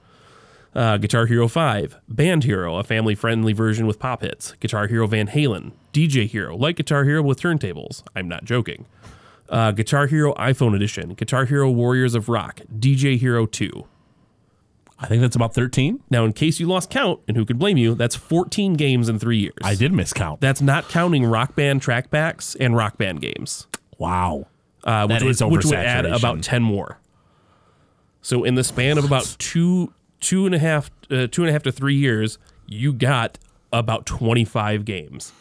[0.76, 5.06] Uh, Guitar Hero 5, Band Hero, a family friendly version with pop hits, Guitar Hero
[5.06, 8.02] Van Halen, DJ Hero, like Guitar Hero with turntables.
[8.16, 8.88] I'm not joking.
[9.50, 13.86] Uh, Guitar Hero iPhone Edition, Guitar Hero Warriors of Rock, DJ Hero 2.
[15.04, 16.02] I think that's about 13.
[16.10, 19.20] Now, in case you lost count, and who could blame you, that's 14 games in
[19.20, 19.54] three years.
[19.62, 20.40] I did miscount.
[20.40, 24.48] That's not counting Rock Band track packs and Rock Band games, wow.
[24.86, 27.00] uh, which, would, is which would add about 10 more.
[28.22, 31.52] So, in the span of about two, two and a half, uh, two and a
[31.52, 33.38] half to three years, you got
[33.74, 35.34] about 25 games.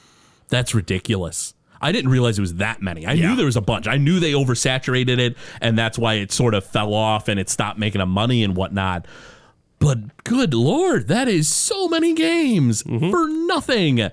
[0.49, 1.55] That's ridiculous.
[1.81, 3.07] I didn't realize it was that many.
[3.07, 3.29] I Yeah.
[3.31, 3.87] knew there was a bunch.
[3.87, 7.49] I knew they oversaturated it, and that's why it sort of fell off and it
[7.49, 9.07] stopped making them money and whatnot.
[9.83, 13.11] But good lord, that is so many games Mm-hmm.
[13.11, 14.11] for nothing.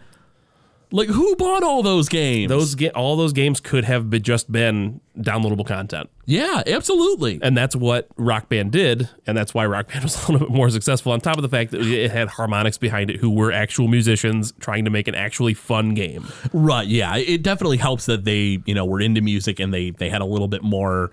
[0.92, 2.50] Like who bought all those games?
[2.50, 6.10] Those get all those games could have been just been downloadable content.
[6.26, 7.38] yeah, absolutely.
[7.44, 10.56] And that's what Rock Band did, and that's why Rock Band was a little bit
[10.56, 11.12] more successful.
[11.12, 14.52] On top of the fact that it had Harmonix behind it, who were actual musicians
[14.60, 16.26] trying to make an actually fun game.
[16.54, 16.88] Right.
[16.88, 17.16] Yeah.
[17.18, 20.26] It definitely helps that they, you know, were into music and they they had a
[20.26, 21.12] little bit more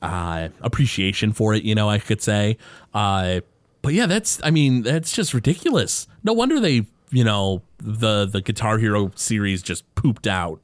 [0.00, 1.62] uh, appreciation for it.
[1.62, 2.56] You know, I could say.
[2.94, 3.40] Uh,
[3.84, 4.40] but yeah, that's.
[4.42, 6.06] I mean, that's just ridiculous.
[6.24, 10.60] No wonder they, you know, the the Guitar Hero series just pooped out.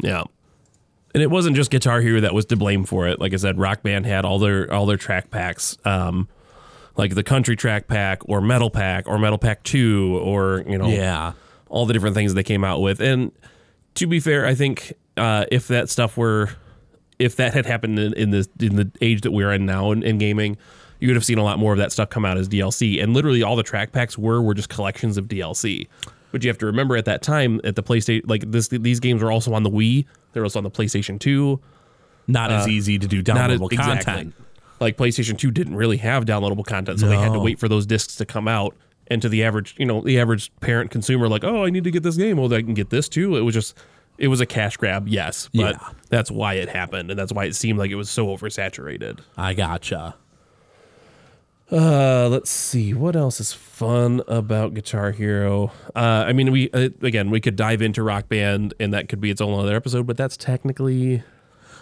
[0.00, 0.24] Yeah.
[1.14, 3.20] And it wasn't just Guitar Hero that was to blame for it.
[3.20, 6.26] Like I said, Rock Band had all their all their track packs, um,
[6.96, 10.88] like the country track pack or metal pack or metal pack two or you know
[10.88, 11.32] Yeah.
[11.68, 13.00] all the different things they came out with.
[13.00, 13.30] And
[13.96, 16.48] to be fair, I think uh, if that stuff were,
[17.18, 20.02] if that had happened in, in the in the age that we're in now in,
[20.02, 20.56] in gaming,
[21.02, 23.02] you would have seen a lot more of that stuff come out as DLC.
[23.02, 25.88] And literally, all the track packs were were just collections of DLC.
[26.30, 29.20] But you have to remember at that time, at the PlayStation, like this, these games
[29.22, 30.06] were also on the Wii.
[30.32, 31.60] They were also on the PlayStation Two.
[32.28, 34.04] Not as easy to do Uh, Not as- downloadable exactly.
[34.04, 34.34] content.
[34.80, 37.84] Like PlayStation Two didn't really have downloadable content, so they had to wait for those
[37.84, 38.76] discs to come out.
[39.08, 41.90] And to the average, you know, the average parent consumer, like, oh, I need to
[41.90, 42.36] get this game.
[42.38, 43.36] Well, I can get this too.
[43.36, 43.76] It was just,
[44.16, 45.88] it was a cash grab, yes, but Yeah.
[46.08, 49.18] that's why it happened, and that's why it seemed like it was so oversaturated.
[49.36, 50.14] I gotcha.
[51.72, 55.72] Uh, let's see what else is fun about Guitar Hero.
[55.96, 59.20] Uh, I mean, we uh, again we could dive into Rock Band, and that could
[59.22, 61.22] be its own other episode, but that's technically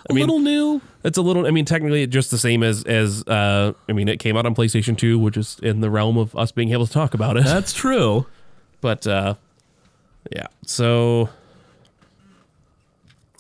[0.09, 0.81] A little new.
[1.03, 1.45] It's a little.
[1.47, 3.25] I mean, technically, it's just the same as as.
[3.27, 6.37] Uh, I mean, it came out on PlayStation Two, which is in the realm of
[6.37, 7.45] us being able to talk about it.
[7.45, 8.27] That's true.
[8.83, 9.35] But uh,
[10.35, 10.47] yeah.
[10.65, 11.29] So,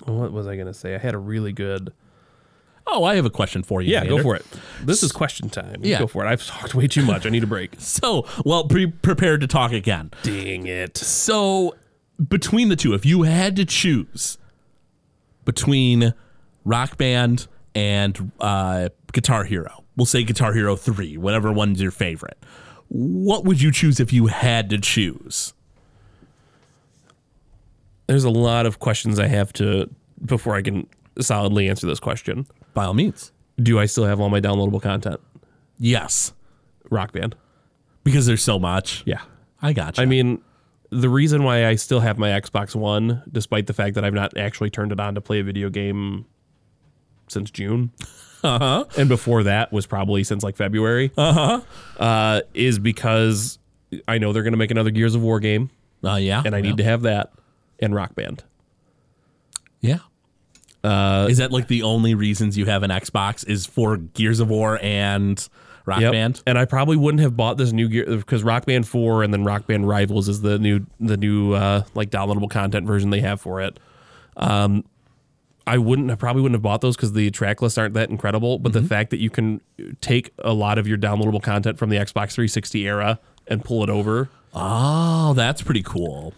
[0.04, 0.94] what was I gonna say?
[0.94, 1.94] I had a really good.
[2.86, 3.92] Oh, I have a question for you.
[3.92, 4.44] Yeah, go for it.
[4.82, 5.80] This is question time.
[5.82, 5.98] Yeah.
[6.00, 6.28] go for it.
[6.28, 7.24] I've talked way too much.
[7.26, 7.72] I need a break.
[7.78, 10.10] So, well, be prepared to talk again.
[10.22, 10.96] Dang it.
[10.96, 11.76] So,
[12.28, 14.38] between the two, if you had to choose
[15.44, 16.14] between
[16.64, 22.38] Rock Band and uh, Guitar Hero, we'll say Guitar Hero 3, whatever one's your favorite,
[22.88, 25.52] what would you choose if you had to choose?
[28.06, 29.88] There's a lot of questions I have to
[30.24, 30.88] before I can
[31.20, 32.46] solidly answer this question.
[32.74, 33.32] By all means.
[33.60, 35.20] Do I still have all my downloadable content?
[35.78, 36.32] Yes,
[36.90, 37.36] Rock Band.
[38.04, 39.02] because there's so much.
[39.06, 39.22] Yeah.
[39.62, 40.02] I got you.
[40.02, 40.40] I mean,
[40.90, 44.36] the reason why I still have my Xbox One, despite the fact that I've not
[44.36, 46.26] actually turned it on to play a video game
[47.28, 47.92] since June,
[48.42, 48.86] uh-huh.
[48.96, 51.60] and before that was probably since like February, uh-huh.
[51.98, 53.58] uh, is because
[54.08, 55.70] I know they're going to make another Gears of War game,
[56.04, 56.42] uh, yeah.
[56.44, 57.32] and I need to have that
[57.78, 58.44] and Rock Band.
[59.80, 59.98] Yeah.
[60.82, 64.48] Uh, is that like the only reasons you have an Xbox is for Gears of
[64.48, 65.46] War and
[65.84, 66.12] Rock Yep.
[66.12, 66.42] Band?
[66.46, 69.44] And I probably wouldn't have bought this new gear because Rock Band 4 and then
[69.44, 73.40] Rock Band Rivals is the new the new uh, like downloadable content version they have
[73.40, 73.78] for it.
[74.36, 74.84] Um,
[75.66, 78.58] I wouldn't I probably wouldn't have bought those because the track lists aren't that incredible.
[78.58, 79.60] But the fact that you can
[80.00, 83.90] take a lot of your downloadable content from the Xbox 360 era and pull it
[83.90, 84.30] over.
[84.54, 86.32] Oh, that's pretty cool.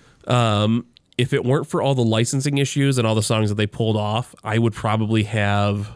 [1.19, 3.97] If it weren't for all the licensing issues and all the songs that they pulled
[3.97, 5.91] off, I would probably have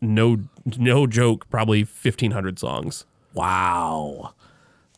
[0.00, 0.38] no
[0.76, 3.04] no joke, probably 1500 songs.
[3.34, 4.34] Wow.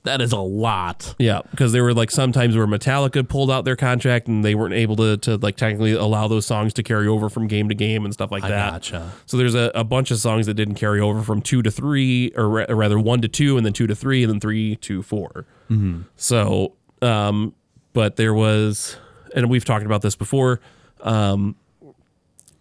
[0.04, 1.14] That is a lot.
[1.18, 4.72] Yeah, because there were like sometimes where Metallica pulled out their contract and they weren't
[4.72, 8.06] able to to like technically allow those songs to carry over from game to game
[8.06, 8.72] and stuff like that.
[8.72, 9.12] gotcha.
[9.26, 12.32] So there's a, a bunch of songs that didn't carry over from two to three,
[12.34, 14.76] or, ra- or rather one to two, and then two to three, and then three
[14.76, 15.44] to 4
[16.16, 17.54] So, um,
[17.92, 18.96] but there was,
[19.34, 20.60] and we've talked about this before.
[21.00, 21.56] Um,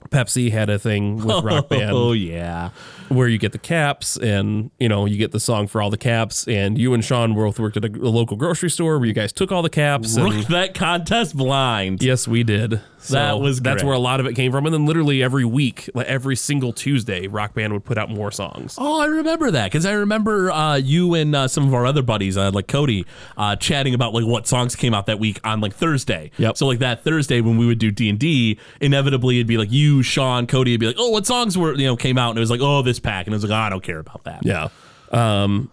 [0.10, 2.70] Pepsi had a thing with Rock Band Oh yeah.
[3.10, 5.98] where you get the caps and you know you get the song for all the
[5.98, 9.14] caps and you and Sean both worked at a, a local grocery store where you
[9.14, 12.02] guys took all the caps and that contest blind.
[12.02, 14.74] yes we did So That was that's where a lot of it came from and
[14.74, 18.76] then literally every week like every single Tuesday Rock Band would put out more songs
[18.78, 22.02] Oh, I remember that because I remember uh, you and uh, some of our other
[22.02, 23.06] buddies, uh, like Cody,
[23.38, 26.32] uh, chatting about like what songs came out that week on like Thursday.
[26.38, 26.58] Yep.
[26.58, 29.72] So like that Thursday when we would do D and D, inevitably it'd be like
[29.72, 32.38] you, Sean, Cody, would be like, oh, what songs were you know came out, and
[32.38, 34.24] it was like, oh, this pack, and it was like, oh, I don't care about
[34.26, 34.42] that.
[34.46, 34.68] yeah
[35.12, 35.72] um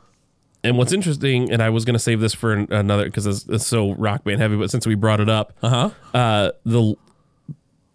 [0.64, 3.92] and what's interesting and I was gonna save this for another because it's, it's so
[3.92, 5.90] Rock Band heavy but since we brought it up Uh-huh.
[6.14, 6.94] uh the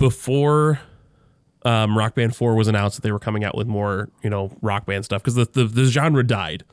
[0.02, 0.82] before
[1.64, 4.58] um, Rock Band 4 was announced that they were coming out with more, you know,
[4.62, 6.64] rock band stuff because the, the the genre died.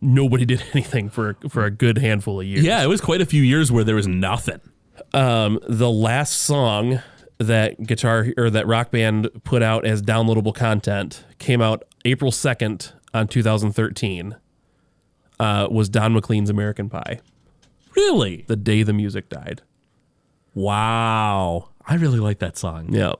[0.00, 2.64] Nobody did anything for for a good handful of years.
[2.64, 4.60] Yeah, it was quite a few years where there was nothing.
[5.12, 7.00] Um, the last song
[7.38, 12.92] that guitar or that Rock Band put out as downloadable content came out April 2nd
[13.14, 14.36] on 2013.
[15.38, 17.20] Uh, was Don McLean's American Pie.
[17.94, 18.44] Really?
[18.48, 19.62] The day the music died.
[20.52, 21.68] Wow.
[21.88, 22.92] I really like that song.
[22.92, 23.14] Yeah.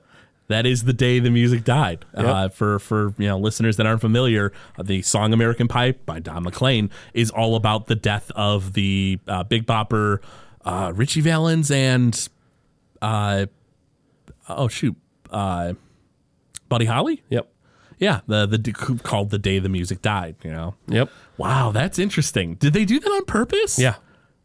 [0.47, 2.05] That is the day the music died.
[2.13, 6.19] Uh, for for you know listeners that aren't familiar, uh, the song "American Pie" by
[6.19, 10.19] Don McLean is all about the death of the uh, Big Bopper,
[10.65, 12.29] uh, Ritchie Valens, and
[12.99, 13.45] uh,
[14.47, 14.95] oh shoot,
[15.29, 15.73] uh,
[16.67, 17.21] Buddy Holly.
[17.29, 17.47] Yep.
[17.99, 20.35] Yeah, the the called the day the music died.
[20.43, 20.75] You know.
[20.87, 21.11] Yep.
[21.37, 22.55] Wow, that's interesting.
[22.55, 23.77] Did they do that on purpose?
[23.77, 23.95] Yeah.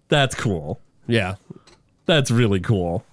[0.09, 0.81] that's cool.
[1.07, 1.37] Yeah.
[2.07, 3.05] That's really cool.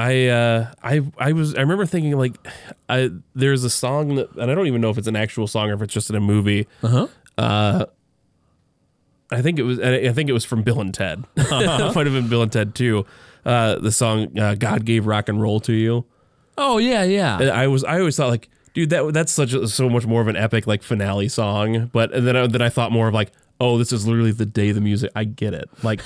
[0.00, 2.34] I uh I I was I remember thinking like
[2.88, 5.68] I there's a song that and I don't even know if it's an actual song
[5.68, 6.66] or if it's just in a movie.
[6.82, 7.06] Uh-huh.
[7.36, 7.84] Uh
[9.30, 11.24] I think it was I think it was from Bill and Ted.
[11.36, 13.04] it might have been Bill and Ted too.
[13.44, 16.06] Uh the song uh, God gave rock and roll to you.
[16.56, 17.38] Oh yeah, yeah.
[17.38, 20.22] And I was I always thought like dude that that's such a, so much more
[20.22, 23.12] of an epic like finale song, but and then I, then I thought more of
[23.12, 25.68] like oh this is literally the day the music I get it.
[25.82, 26.00] Like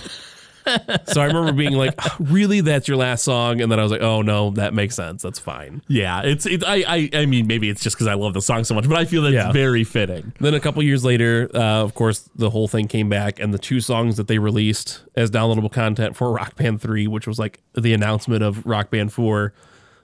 [1.07, 3.61] so I remember being like, really, that's your last song?
[3.61, 5.23] And then I was like, oh no, that makes sense.
[5.23, 5.83] That's fine.
[5.89, 6.65] Yeah, it's it.
[6.65, 8.97] I I, I mean, maybe it's just because I love the song so much, but
[8.99, 9.53] I feel that's Yeah.
[9.53, 10.33] very fitting.
[10.41, 13.59] Then a couple years later, uh, of course, the whole thing came back, and the
[13.59, 17.61] two songs that they released as downloadable content for Rock Band 3, which was like
[17.75, 19.53] the announcement of Rock Band 4,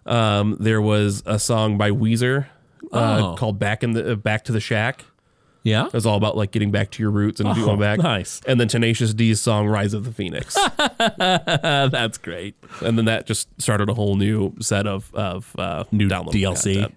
[0.07, 2.47] um, there was a song by Weezer
[2.93, 3.35] uh, Oh.
[3.37, 5.05] called "Back in the uh, Back to the Shack."
[5.63, 5.87] Yeah.
[5.87, 7.99] It was all about like getting back to your roots and going back.
[7.99, 8.41] nice.
[8.47, 10.55] And then Tenacious D's song "Rise of the Phoenix,"
[11.19, 12.55] that's great.
[12.81, 16.91] and then that just started a whole new set of of uh, New DLC.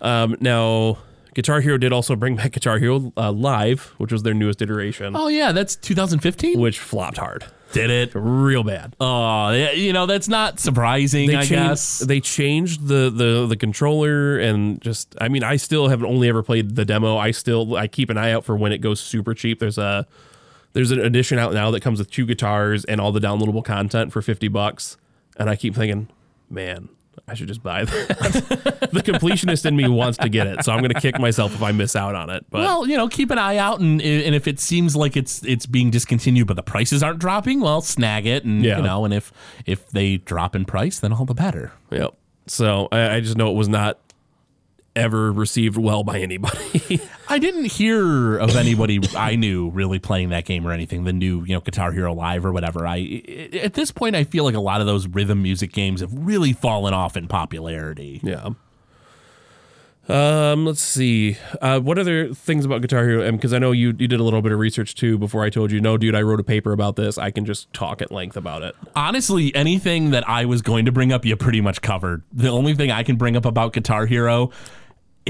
[0.00, 0.98] Um, now,
[1.34, 5.14] Guitar Hero did also bring back Guitar Hero uh, Live, which was their newest iteration.
[5.14, 6.58] Oh yeah, that's 2015.
[6.58, 8.10] which flopped hard, Did it?
[8.14, 8.96] real bad.
[9.00, 11.28] Oh, you know that's not surprising.
[11.28, 11.50] They I changed.
[11.50, 11.98] guess.
[12.00, 15.14] They changed the, the the controller and just.
[15.20, 17.16] I mean, I still have only ever played the demo.
[17.16, 19.60] I still I keep an eye out for when it goes super cheap.
[19.60, 20.06] There's a
[20.72, 24.12] there's an edition out now that comes with two guitars and all the downloadable content
[24.12, 24.96] for fifty bucks.
[25.36, 26.08] And I keep thinking,
[26.50, 26.88] man,
[27.28, 28.08] I should just buy that.
[28.92, 31.62] the completionist in me wants to get it, so I'm going to kick myself if
[31.62, 32.44] I miss out on it.
[32.50, 35.42] But Well, you know, keep an eye out, and and if it seems like it's
[35.44, 38.78] it's being discontinued, but the prices aren't dropping, well, snag it, and Yeah.
[38.78, 39.32] you know, and if
[39.66, 41.72] if they drop in price, then all the better.
[41.90, 42.14] Yep.
[42.46, 43.98] So I, I just know it was not
[44.96, 47.00] ever received well by anybody.
[47.28, 51.04] I didn't hear of anybody I knew really playing that game or anything.
[51.04, 52.86] The new, you know, Guitar Hero Live or whatever.
[52.86, 53.22] I
[53.62, 56.52] at this point, I feel like a lot of those rhythm music games have really
[56.52, 58.20] fallen off in popularity.
[58.22, 58.50] yeah.
[60.08, 61.36] Um, let's see.
[61.62, 63.30] Uh, what other things about Guitar Hero?
[63.30, 65.70] Because I know you you did a little bit of research too before I told
[65.70, 65.80] you.
[65.80, 67.16] No, dude, I wrote a paper about this.
[67.16, 68.74] I can just talk at length about it.
[68.96, 72.24] Honestly, anything that I was going to bring up, you pretty much covered.
[72.32, 74.50] The only thing I can bring up about Guitar Hero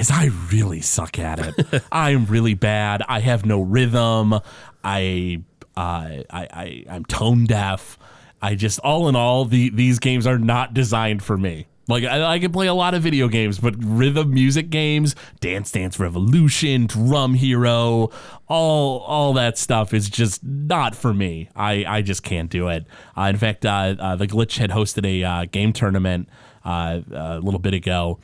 [0.01, 1.85] is I really suck at it.
[1.93, 3.03] I'm really bad.
[3.09, 4.35] I have no rhythm.
[4.83, 5.43] I
[5.77, 7.99] uh, I, I I'm tone deaf.
[8.43, 11.67] I just all in all, the these games are not designed for me.
[11.87, 15.71] Like I, I can play a lot of video games, but rhythm music games, Dance
[15.71, 18.11] Dance Revolution, Drum Hero,
[18.49, 21.51] all all that stuff is just not for me.
[21.55, 22.87] I, I just can't do it.
[23.19, 26.29] Uh, in fact, uh, uh, the Glitch had hosted a uh, game tournament
[26.65, 28.21] uh, a little bit ago,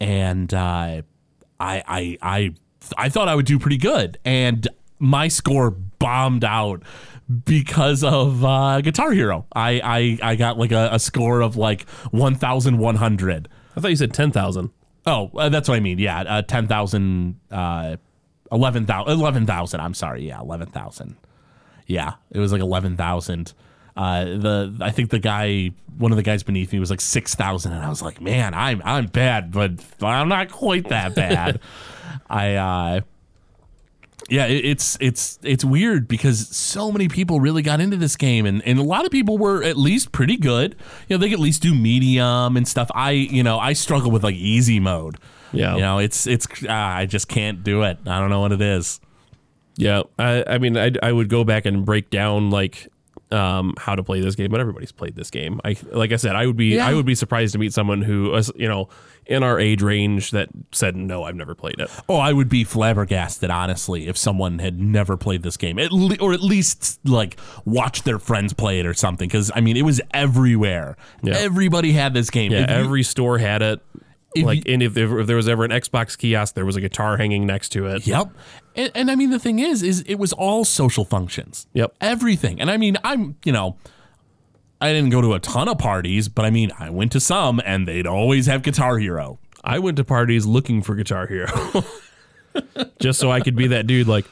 [0.00, 1.02] and uh,
[1.60, 2.54] I I I
[2.96, 4.66] I thought I would do pretty good, and
[4.98, 6.82] my score bombed out
[7.44, 9.46] because of uh, Guitar Hero.
[9.52, 13.48] I I, I got like a, a score of like one thousand one hundred.
[13.76, 14.70] I thought you said ten thousand.
[15.06, 15.98] Oh, uh, that's what I mean.
[15.98, 17.96] Yeah, uh, ten thousand, uh,
[18.50, 19.80] eleven thousand, eleven thousand.
[19.80, 20.26] I'm sorry.
[20.26, 21.16] Yeah, eleven thousand.
[21.86, 23.52] Yeah, it was like eleven thousand.
[24.00, 27.34] Uh, the I think the guy, one of the guys beneath me was like six
[27.34, 31.60] thousand, and I was like, man, I'm I'm bad, but I'm not quite that bad.
[32.30, 33.00] I uh,
[34.30, 38.46] yeah, it, it's it's it's weird because so many people really got into this game,
[38.46, 40.76] and, and a lot of people were at least pretty good.
[41.06, 42.90] You know, they could at least do medium and stuff.
[42.94, 45.18] I you know I struggle with like easy mode.
[45.52, 45.74] Yeah.
[45.74, 47.98] you know it's it's ah, I just can't do it.
[48.06, 48.98] I don't know what it is.
[49.76, 52.88] Yeah, I, I mean, I, I would go back and break down like
[53.32, 55.60] um, how to play this game, but everybody's played this game.
[55.64, 56.86] I like I said, I would be Yeah.
[56.86, 58.88] I would be surprised to meet someone who is you know
[59.26, 61.88] in our age range that said no, I've never played it.
[62.08, 66.16] Oh, I would be flabbergasted, honestly, if someone had never played this game, at le-
[66.20, 69.28] or at least like watched their friends play it or something.
[69.28, 70.96] Because I mean, it was everywhere.
[71.22, 71.36] Yeah.
[71.38, 72.50] Everybody had this game.
[72.52, 73.80] Yeah, If you- every store had it.
[74.34, 76.76] If like, you- and if there, if there was ever an Xbox kiosk, there was
[76.76, 78.06] a guitar hanging next to it.
[78.06, 78.28] Yep.
[78.76, 81.66] And, and I mean, the thing is, is it was all social functions.
[81.72, 81.94] Yep.
[82.00, 82.60] Everything.
[82.60, 83.76] And I mean, I'm, you know,
[84.80, 87.60] I didn't go to a ton of parties, but I mean, I went to some,
[87.64, 89.38] and they'd always have Guitar Hero.
[89.62, 91.84] I went to parties looking for Guitar Hero,
[93.00, 94.08] just so I could be that dude.
[94.08, 94.24] Like,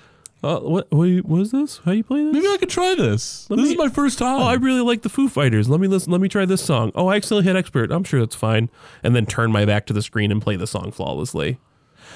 [0.42, 0.86] uh, what?
[0.92, 1.80] What, is this?
[1.84, 2.32] How you play this?
[2.32, 3.46] Maybe I could try this.
[3.46, 4.40] this me- is my first time.
[4.40, 5.68] Oh, I really like the Foo Fighters.
[5.68, 6.12] Let me listen.
[6.12, 6.92] Let me try this song.
[6.94, 7.90] Oh, I accidentally hit expert.
[7.90, 8.70] I'm sure that's fine.
[9.02, 11.58] And then turn my back to the screen and play the song flawlessly.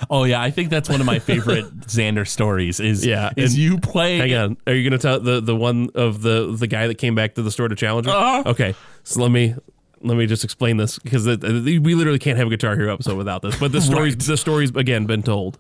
[0.09, 2.79] oh yeah, I think that's one of my favorite Xander stories.
[2.81, 4.57] Is Yeah, is you play Hang on.
[4.67, 7.43] Are you gonna tell the the one of the the guy that came back to
[7.43, 8.13] the store to challenge me?
[8.13, 8.45] Uh-huh.
[8.47, 9.55] Okay, so let me
[10.01, 13.43] let me just explain this because we literally can't have a Guitar Hero episode without
[13.43, 13.59] this.
[13.59, 15.59] But the story's the story's again been told.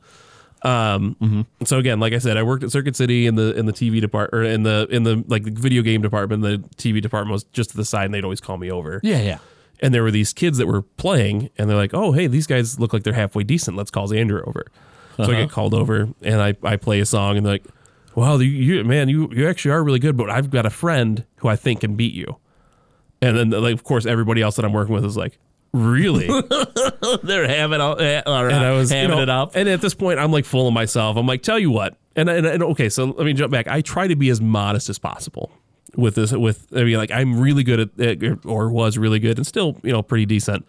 [0.64, 1.46] Um.
[1.64, 4.00] So again, like I said, I worked at Circuit City in the in the TV
[4.00, 6.42] department or in the in the like the video game department.
[6.42, 9.00] The TV department was just to the side, and they'd always call me over.
[9.02, 9.38] Yeah, yeah.
[9.80, 12.78] and there were these kids that were playing and they're like oh hey these guys
[12.78, 14.66] look like they're halfway decent let's call xander over
[15.16, 17.64] so i get called over and I, I play a song and they're like
[18.14, 21.24] wow you, you man you, you actually are really good but i've got a friend
[21.38, 22.36] who i think can beat you
[23.20, 25.38] and then like of course everybody else that i'm working with is like
[25.72, 26.26] really
[27.22, 29.52] They're having all, uh, and I was you having know, it up.
[29.54, 31.16] And at this point, I'm like full of myself.
[31.16, 33.68] I'm like, tell you what, and, and, and okay, so let me jump back.
[33.68, 35.50] I try to be as modest as possible
[35.96, 36.32] with this.
[36.32, 39.78] With I mean, like I'm really good at it, or was really good, and still
[39.82, 40.66] you know pretty decent.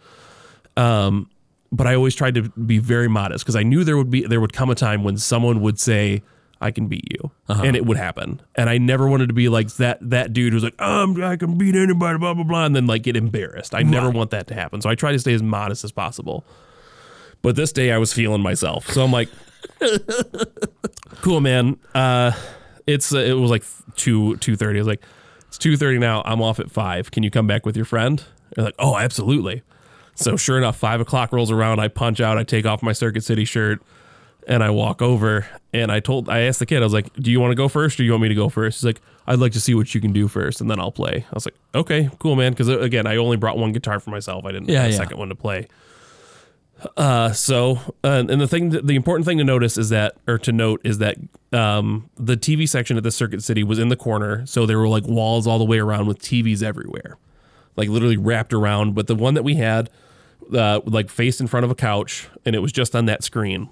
[0.76, 1.30] Um,
[1.70, 4.40] but I always tried to be very modest because I knew there would be there
[4.40, 6.22] would come a time when someone would say.
[6.64, 8.40] I can beat you, and it would happen.
[8.54, 11.58] And I never wanted to be like that that dude who's like, um, I can
[11.58, 13.74] beat anybody, blah blah blah, and then like get embarrassed.
[13.74, 14.80] I never want that to happen.
[14.80, 16.42] So I try to stay as modest as possible.
[17.42, 18.88] But this day I was feeling myself.
[18.88, 19.28] So I'm like,
[21.20, 21.76] cool, man.
[21.94, 22.32] Uh,
[22.86, 23.64] it's uh, it was like
[23.96, 24.78] two two thirty.
[24.78, 25.04] I was like,
[25.48, 26.22] it's two thirty now.
[26.24, 27.10] I'm off at five.
[27.10, 28.24] Can you come back with your friend?
[28.56, 29.62] They're like, oh, absolutely.
[30.14, 31.80] So sure enough, five o'clock rolls around.
[31.80, 32.38] I punch out.
[32.38, 33.82] I take off my Circuit City shirt,
[34.46, 35.46] and I walk over.
[35.72, 37.68] And I told, I asked the kid, I was like, "Do you want to go
[37.68, 38.78] first, or you want me to go first?
[38.78, 41.24] He's like, "I'd like to see what you can do first, and then I'll play."
[41.28, 44.44] I was like, "Okay, cool, man." Because again, I only brought one guitar for myself.
[44.44, 44.96] I didn't Yeah, have a yeah.
[44.98, 45.66] second one to play.
[46.96, 50.52] Uh, so, uh, and the thing, the important thing to notice is that, or to
[50.52, 51.16] note is that,
[51.52, 54.88] um, the TV section at the Circuit City was in the corner, so there were
[54.88, 57.16] like walls all the way around with TVs everywhere,
[57.76, 58.94] like literally wrapped around.
[58.94, 59.88] But the one that we had,
[60.52, 63.68] uh, like faced in front of a couch, and it was just on that screen.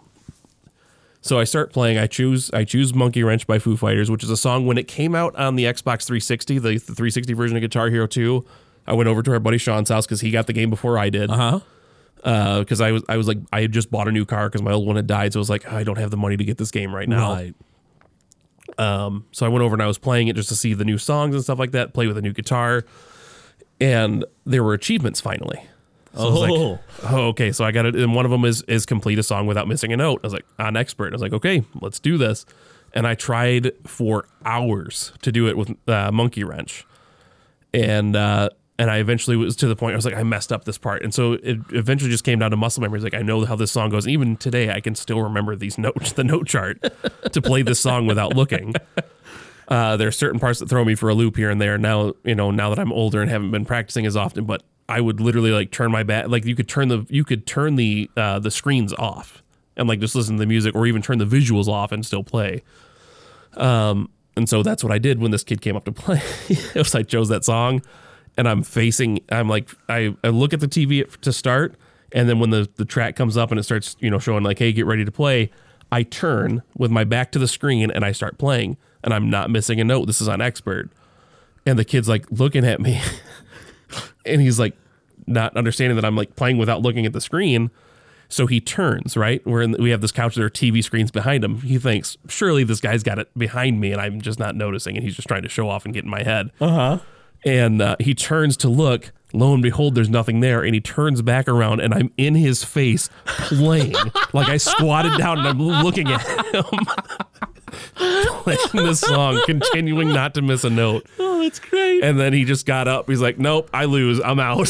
[1.24, 1.98] So I start playing.
[1.98, 4.88] I choose I choose Monkey Wrench by Foo Fighters, which is a song when it
[4.88, 8.44] came out on the Xbox 360, the, the 360 version of Guitar Hero 2.
[8.88, 11.08] I went over to our buddy Sean's house because he got the game before I
[11.10, 11.60] did Uh
[12.24, 12.58] huh.
[12.60, 14.72] because I was I was like I had just bought a new car because my
[14.72, 16.58] old one had died, so I was like I don't have the money to get
[16.58, 17.32] this game right now.
[17.34, 17.54] Right.
[18.78, 21.34] So I went over and I was playing it just to see the new songs
[21.36, 22.84] and stuff like that, play with a new guitar,
[23.80, 25.64] and there were achievements finally.
[26.14, 26.70] So I was Oh.
[26.70, 26.80] like,
[27.12, 27.52] oh, okay.
[27.52, 29.92] So I got it, and one of them is is complete a song without missing
[29.92, 30.20] a note.
[30.22, 31.12] I was like, on expert.
[31.12, 32.44] I was like, okay, let's do this.
[32.94, 36.86] And I tried for hours to do it with uh, Monkey Wrench,
[37.72, 40.64] and uh, and I eventually was to the point I was like, I messed up
[40.64, 42.98] this part, and so it eventually just came down to muscle memory.
[42.98, 45.56] It's Like I know how this song goes, and even today I can still remember
[45.56, 46.82] these notes, the note chart,
[47.32, 48.74] to play this song without looking.
[49.68, 51.78] Uh, there are certain parts that throw me for a loop here and there.
[51.78, 55.00] Now, you know, now that I'm older and haven't been practicing as often, but I
[55.00, 58.10] would literally like turn my back, like you could turn the you could turn the
[58.14, 59.42] uh, the screens off
[59.74, 62.22] and like just listen to the music, or even turn the visuals off and still
[62.22, 62.62] play.
[63.56, 66.20] Um, and so that's what I did when this kid came up to play.
[66.50, 67.80] it was I chose that song,
[68.36, 69.20] and I'm facing.
[69.30, 71.74] I'm like I, I look at the TV to start,
[72.12, 74.58] and then when the the track comes up and it starts, you know, showing like,
[74.58, 75.50] hey, get ready to play.
[75.90, 79.48] I turn with my back to the screen and I start playing, and I'm not
[79.48, 80.04] missing a note.
[80.04, 80.90] This is on expert,
[81.64, 83.00] and the kid's like looking at me,
[84.26, 84.76] and he's like
[85.26, 87.70] not understanding that I'm like playing without looking at the screen.
[88.28, 89.46] So he turns, right?
[89.46, 91.60] We're in, we have this couch, there are TV screens behind him.
[91.60, 95.04] He thinks, surely this guy's got it behind me and I'm just not noticing and
[95.04, 96.50] he's just trying to show off and get in my head.
[96.60, 96.98] Uh huh.
[97.44, 99.12] and uh, he turns to look.
[99.32, 102.64] Lo and behold, there's nothing there, and he turns back around, and I'm in his
[102.64, 103.94] face playing
[104.32, 106.20] like I squatted down and I'm looking at
[106.54, 106.64] him
[107.94, 111.06] playing this song, continuing not to miss a note.
[111.18, 112.04] Oh, that's great.
[112.04, 113.08] And then he just got up.
[113.08, 114.20] He's like, "Nope, I lose.
[114.20, 114.68] I'm out."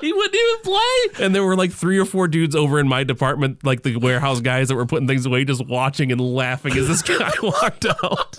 [0.00, 1.24] he wouldn't even play.
[1.26, 4.40] and there were like three or four dudes over in my department, like the warehouse
[4.40, 8.38] guys that were putting things away, just watching and laughing as this guy walked out.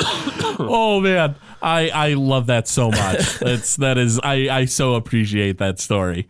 [0.62, 3.38] Oh man, I I love that so much.
[3.40, 6.28] That's that is I I so appreciate that story.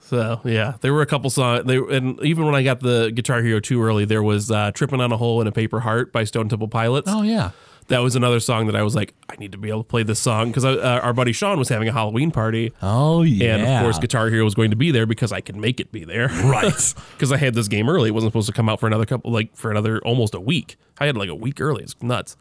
[0.00, 1.64] So yeah, there were a couple songs.
[1.66, 5.00] They and even when I got the Guitar Hero two early, there was uh, "Tripping
[5.00, 7.08] on a Hole in a Paper Heart" by Stone Temple Pilots.
[7.10, 7.50] Oh yeah.
[7.88, 10.02] That was another song that I was like, I need to be able to play
[10.02, 13.56] this song because uh, our buddy Sean was having a Halloween party, Oh yeah.
[13.56, 15.90] and of course Guitar Hero was going to be there because I could make it
[15.90, 16.28] be there.
[16.28, 16.94] Right.
[17.12, 18.10] Because I had this game early.
[18.10, 20.76] It wasn't supposed to come out for another couple, like for another almost a week.
[20.98, 21.82] I had like a week early.
[21.82, 22.36] It's nuts.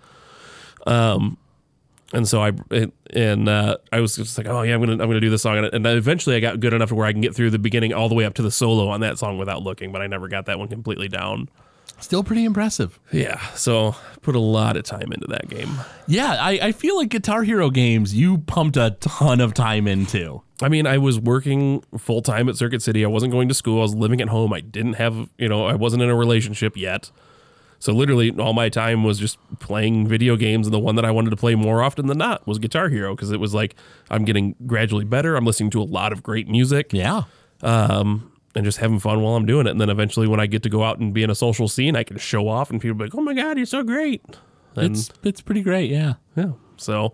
[0.85, 1.37] Um,
[2.13, 2.51] and so I
[3.13, 5.57] and uh, I was just like, oh yeah, I'm gonna I'm gonna do this song,
[5.57, 7.93] and, and eventually I got good enough to where I can get through the beginning
[7.93, 9.91] all the way up to the solo on that song without looking.
[9.91, 11.49] But I never got that one completely down.
[11.99, 12.99] Still pretty impressive.
[13.11, 15.69] Yeah, so put a lot of time into that game.
[16.07, 20.41] Yeah, I, I feel like Guitar Hero games you pumped a ton of time into.
[20.61, 23.03] I mean, I was working full time at Circuit City.
[23.03, 23.79] I wasn't going to school.
[23.79, 24.53] I was living at home.
[24.53, 27.11] I didn't have, you know, I wasn't in a relationship yet.
[27.79, 31.11] So literally, all my time was just playing video games, and the one that I
[31.11, 33.75] wanted to play more often than not was Guitar Hero because it was like
[34.09, 35.35] I'm getting gradually better.
[35.35, 37.23] I'm listening to a lot of great music, Yeah.
[37.61, 39.69] um, and just having fun while I'm doing it.
[39.71, 41.95] And then eventually, when I get to go out and be in a social scene,
[41.95, 44.21] I can show off, and people be like, "Oh my god, you're so great!"
[44.75, 46.15] And It's it's pretty great, yeah.
[46.35, 46.51] yeah.
[46.77, 47.13] So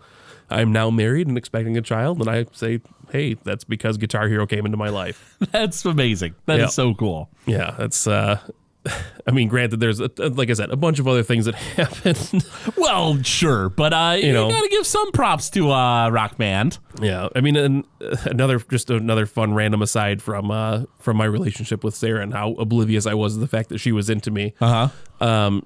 [0.49, 2.81] I'm now married and expecting a child, and I say,
[3.11, 5.37] hey, that's because Guitar Hero came into my life.
[5.51, 6.33] That's amazing.
[6.47, 6.67] That is Yeah.
[6.67, 7.29] so cool.
[7.45, 8.07] yeah, that's.
[8.07, 8.39] uh
[9.27, 12.45] I mean, granted, there's a, like I said, a bunch of other things that happened.
[12.75, 14.49] Well, sure, but uh, you, know.
[14.49, 16.79] gotta give some props to uh, Rock Band.
[17.01, 21.25] yeah, I mean, and uh, another just another fun random aside from uh from my
[21.25, 24.31] relationship with Sarah and how oblivious I was of the fact that she was into
[24.31, 24.53] me.
[24.59, 25.25] Uh huh.
[25.25, 25.65] um,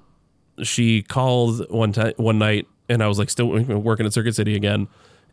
[0.62, 4.54] she called one time one night, and I was like still working at Circuit City
[4.54, 4.86] again,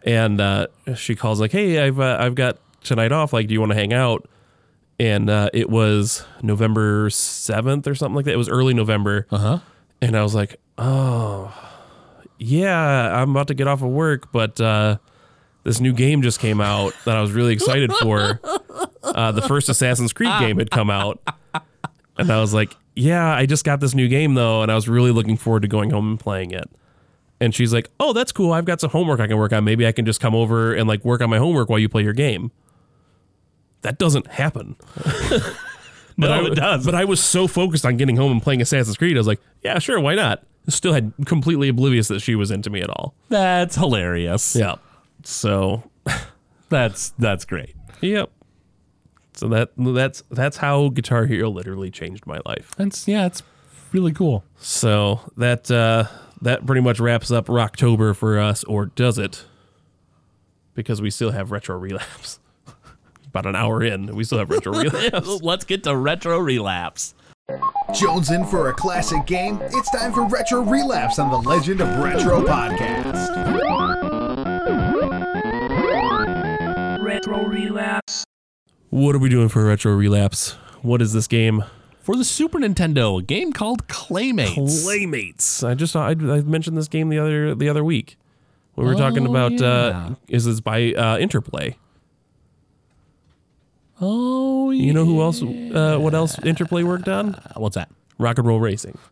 [0.04, 3.34] and uh, she calls like, "Hey, I've uh, I've got tonight off.
[3.34, 4.28] Like, do you want to hang out?"
[5.00, 8.34] And uh, it was November seventh or something like that.
[8.34, 9.60] It was early November, Uh huh.
[10.02, 11.54] and I was like, "Oh,
[12.38, 14.98] yeah, I'm about to get off of work, but uh,
[15.64, 18.40] this new game just came out that I was really excited for.
[19.06, 21.22] Uh, the first Assassin's Creed game had come out,
[22.18, 24.90] and I was like, "Yeah, I just got this new game though, and I was
[24.90, 26.70] really looking forward to going home and playing it."
[27.40, 28.52] And she's like, "Oh, that's cool.
[28.52, 29.64] I've got some homework I can work on.
[29.64, 32.02] Maybe I can just come over and like work on my homework while you play
[32.04, 32.52] your game."
[33.86, 34.76] That doesn't happen.
[36.18, 36.86] No, I, it does.
[36.86, 39.42] But I was so focused on getting home and playing Assassin's Creed, I was like,
[39.64, 43.14] "Yeah, sure, why not?" Still had completely oblivious that she was into me at all.
[43.28, 44.56] That's hilarious.
[44.56, 44.76] Yeah.
[45.24, 45.92] So,
[46.70, 47.76] That's that's great.
[48.00, 48.30] yep.
[49.34, 52.72] So that that's that's how Guitar Hero literally changed my life.
[52.78, 53.44] That's yeah, it's
[53.92, 54.46] really cool.
[54.56, 56.06] So that uh,
[56.42, 59.44] that pretty much wraps up Rocktober for us, or does it?
[60.76, 62.40] Because we still have retro relapse.
[63.36, 65.42] About an hour in, we still have retro relapse.
[65.42, 67.16] Let's get to retro relapse.
[67.94, 69.60] Jones in for a classic game?
[69.62, 73.28] It's time for Retro Relapse on the Legend of Retro podcast.
[77.04, 78.24] Retro Relapse.
[78.90, 80.52] what are we doing for retro relapse?
[80.82, 81.66] What is this game?
[82.00, 84.86] For the Super Nintendo, a game called Claymates.
[84.86, 85.62] Claymates.
[85.68, 88.18] I just I, I mentioned this game the other the other week.
[88.78, 89.68] We were talking Oh, about yeah.
[89.68, 91.76] uh, is this by uh, Interplay?
[94.02, 94.84] Oh, yeah.
[94.84, 95.42] You know who else?
[95.42, 97.34] Uh, what else Interplay worked on?
[97.56, 97.90] What's that?
[98.18, 98.98] Rock and Roll Racing.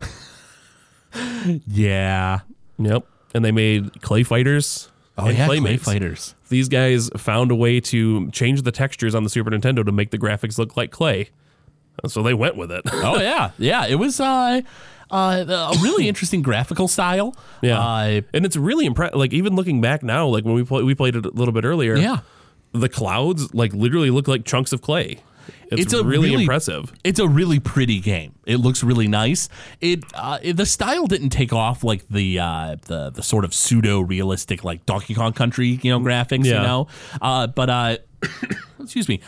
[1.67, 2.39] Yeah.
[2.77, 3.05] Yep.
[3.35, 4.89] And they made Clay Fighters.
[5.17, 5.83] Oh and yeah, Clay Playmates.
[5.83, 6.35] Fighters.
[6.49, 10.11] These guys found a way to change the textures on the Super Nintendo to make
[10.11, 11.29] the graphics look like clay.
[12.01, 12.81] And so they went with it.
[12.91, 13.85] oh yeah, yeah.
[13.85, 14.61] It was uh,
[15.11, 17.35] uh, a really interesting graphical style.
[17.61, 17.79] Yeah.
[17.79, 19.15] Uh, and it's really impressive.
[19.15, 21.65] Like even looking back now, like when we play, we played it a little bit
[21.65, 21.95] earlier.
[21.95, 22.19] yeah.
[22.73, 25.19] The clouds like literally look like chunks of clay.
[25.71, 26.93] It's, It's a really, really- impressive.
[27.03, 28.35] It's a really pretty game.
[28.45, 29.49] It looks really nice.
[29.81, 33.53] It, uh, it- the style didn't take off like the uh, the the sort of
[33.53, 36.87] pseudo realistic like Donkey Kong Country you know graphics you know.
[37.21, 37.97] Uh, but uh,
[38.79, 39.19] excuse me.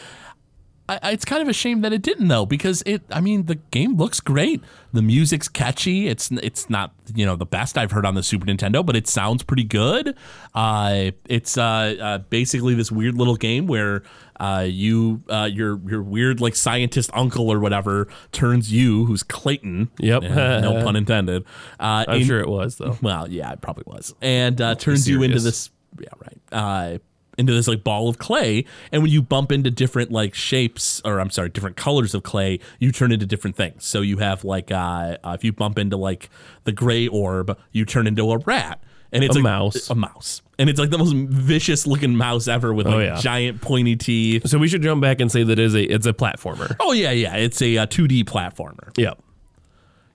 [0.88, 3.02] I, I- it's kind of a shame that it didn't though, because it.
[3.12, 4.62] I mean, the game looks great.
[4.94, 6.08] The music's catchy.
[6.08, 9.08] It's it's not you know the best I've heard on the Super Nintendo, but it
[9.08, 10.16] sounds pretty good.
[10.54, 11.64] Uh, it's uh,
[12.00, 14.04] uh, basically this weird little game where
[14.40, 19.90] uh, you uh, your your weird like scientist uncle or whatever turns you, who's Clayton.
[20.00, 20.22] Yep.
[20.24, 21.44] No pun intended.
[21.80, 22.98] Uh, I'm in- sure it was though.
[23.02, 25.72] well, yeah, it probably was, and uh, turns you into this.
[26.00, 26.10] Yeah,
[26.52, 27.00] right.
[27.38, 28.64] Into this like ball of clay,
[28.94, 32.60] and when you bump into different like shapes, or I'm sorry, different colors of clay,
[32.80, 33.86] you turn into different things.
[33.86, 36.30] So you have like uh, uh, if you bump into like
[36.64, 38.82] the gray orb, you turn into a rat,
[39.12, 39.90] and it's A like, mouse.
[39.90, 43.20] a mouse, and it's like the most vicious looking mouse ever with like Oh, yeah.
[43.20, 44.48] giant pointy teeth.
[44.48, 46.76] So we should jump back and say that it is a it's a platformer.
[46.80, 48.98] Oh yeah, yeah, it's a uh, 2D platformer.
[48.98, 49.22] Yep.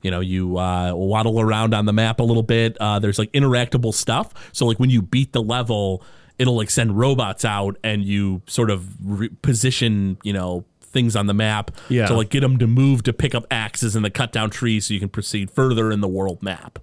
[0.03, 2.79] You know, you uh, waddle around on the map a little bit.
[2.81, 4.33] Uh, there's like interactable stuff.
[4.53, 6.03] So like when you beat the level,
[6.41, 11.27] it'll like send robots out, and you sort of re- position, you know, things on
[11.27, 12.07] the map Yeah.
[12.07, 14.87] to like get them to move to pick up axes and to cut down trees,
[14.87, 16.79] so you can proceed further in the world map.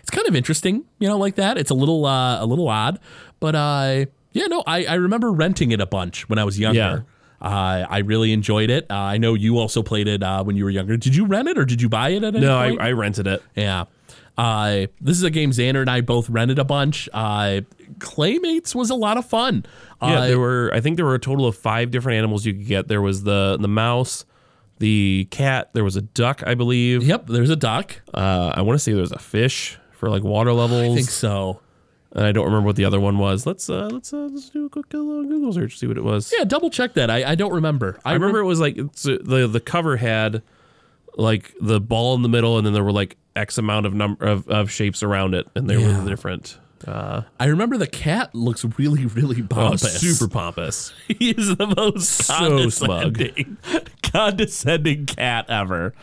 [0.00, 1.56] It's kind of interesting, you know, like that.
[1.56, 2.98] It's a little uh, a little odd,
[3.38, 6.78] but uh, yeah, no, I, I remember renting it a bunch when I was younger.
[6.78, 7.00] Yeah.
[7.42, 8.86] Uh, I really enjoyed it.
[8.90, 10.98] Uh, I know you also played it uh, when you were younger.
[10.98, 12.76] Did you rent it or did you buy it at any No, I.
[12.78, 13.42] I rented it.
[13.56, 13.84] Yeah.
[14.40, 17.08] Uh, this is a game Xander and I both rented a bunch.
[17.12, 17.60] Uh,
[17.98, 19.64] Claymates was a lot of fun.
[20.02, 20.70] Yeah, Uh, there were.
[20.72, 22.88] I think there were a total of five different animals you could get.
[22.88, 24.24] There was the the mouse,
[24.78, 25.70] the cat.
[25.74, 27.02] There was a duck, I believe.
[27.02, 28.00] Yep, there's a duck.
[28.14, 30.92] Uh, I want to say there's a fish for like water levels.
[30.92, 31.60] I think so.
[32.12, 33.44] and I don't remember what the other one was.
[33.44, 36.32] Let's uh, let's uh, let's do a quick Google search see what it was.
[36.36, 37.10] Yeah, double check that.
[37.10, 37.98] I, I don't remember.
[38.06, 40.42] I remember it was like the the cover had
[41.20, 44.24] like the ball in the middle, and then there were like X amount of number
[44.26, 46.02] of, of shapes around it, and they Yeah.
[46.02, 46.58] were different.
[46.86, 50.00] Uh, I remember the cat looks really, really oh, pompous.
[50.00, 50.92] super pompous.
[51.08, 53.18] he is the most So smug.
[53.18, 53.58] condescending,
[54.02, 55.94] condescending cat ever.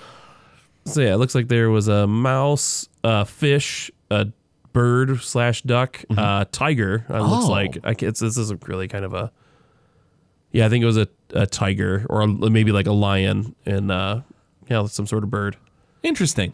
[0.86, 4.28] So yeah, it looks like there was a mouse, a fish, a
[4.72, 7.06] bird slash duck, uh, tiger.
[7.10, 7.50] It looks Oh.
[7.52, 9.32] like I, this is really kind of a.
[10.52, 13.92] Yeah, I think it was a, a tiger or a, maybe like a lion and
[13.92, 14.22] uh,
[14.70, 15.58] yeah, some sort of bird.
[16.04, 16.54] Interesting.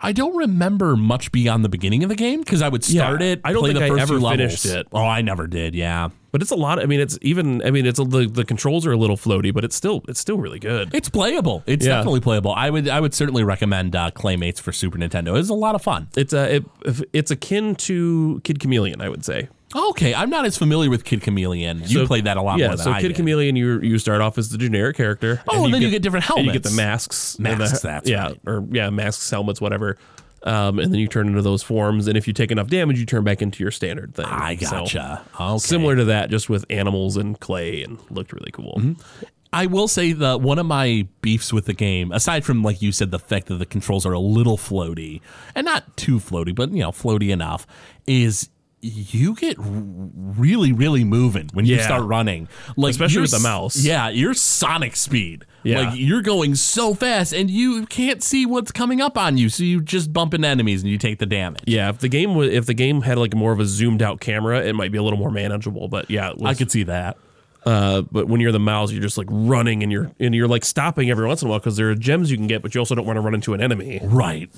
[0.00, 3.22] I don't remember much beyond the beginning of the game because I would Yeah, start
[3.22, 3.40] it.
[3.44, 4.86] I don't play think the I first ever few finished it.
[4.92, 5.74] Oh, I never did.
[5.74, 6.78] Yeah, But it's a lot.
[6.80, 7.62] I mean, it's even.
[7.64, 10.20] I mean, it's a, the the controls are a little floaty, but it's still it's
[10.20, 10.94] still really good.
[10.94, 11.62] it's playable.
[11.66, 11.96] It's Yeah.
[11.96, 12.52] definitely playable.
[12.52, 15.36] I would I would certainly recommend uh, Claymates for Super Nintendo.
[15.38, 16.08] It's a lot of fun.
[16.16, 16.64] It's a it,
[17.12, 19.48] it's akin to Kid Chameleon, I would say.
[19.74, 21.80] Okay, I'm not as familiar with Kid Chameleon.
[21.80, 23.16] You So- played that a lot yeah, more than so I Kid did.
[23.16, 25.42] Chameleon, you you start off as the generic character.
[25.48, 28.28] Oh, and then you get different and you get the masks, Masks, the- that's yeah,
[28.28, 28.40] right.
[28.46, 29.96] or yeah, masks, helmets, whatever.
[30.44, 33.06] Um, and then you turn into those forms, and if you take enough damage, you
[33.06, 34.24] turn back into your standard thing.
[34.26, 35.22] I So, gotcha.
[35.40, 35.58] okay.
[35.58, 38.74] similar to that, just with animals and clay, and looked really cool.
[38.80, 39.24] Mm-hmm.
[39.52, 42.90] I will say that one of my beefs with the game, aside from like you
[42.90, 45.20] said, the fact that the controls are a little floaty
[45.54, 47.64] and not too floaty, but you know, floaty enough,
[48.06, 48.48] is
[48.82, 52.48] you get really, really moving when you start running.
[52.76, 53.76] Like Especially with the mouse.
[53.76, 55.46] Yeah, your sonic speed.
[55.62, 55.80] Yeah.
[55.80, 59.62] Like you're going so fast and you can't see what's coming up on you, so
[59.62, 61.62] you just bump into enemies and you take the damage.
[61.66, 64.20] Yeah, if the game was, if the game had like more of a zoomed out
[64.20, 65.86] camera, it might be a little more manageable.
[65.86, 67.16] But yeah, it was, I could see that.
[67.64, 70.64] Uh, but when you're the mouse, you're just like running and you're and you're like
[70.64, 72.80] stopping every once in a while because there are gems you can get, but you
[72.80, 74.00] also don't want to run into an enemy.
[74.02, 74.50] Right.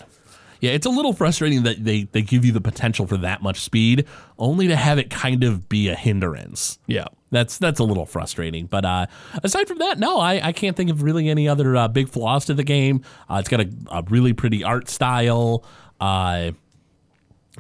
[0.61, 3.61] Yeah, it's a little frustrating that they, they give you the potential for that much
[3.61, 4.07] speed,
[4.39, 6.79] only to have it kind of be a hindrance.
[6.87, 7.07] Yeah.
[7.31, 8.67] That's that's a little frustrating.
[8.67, 9.07] But uh,
[9.43, 12.45] aside from that, no, I, I can't think of really any other uh, big flaws
[12.45, 13.03] to the game.
[13.29, 15.65] Uh, it's got a, a really pretty art style.
[16.01, 16.53] Uh,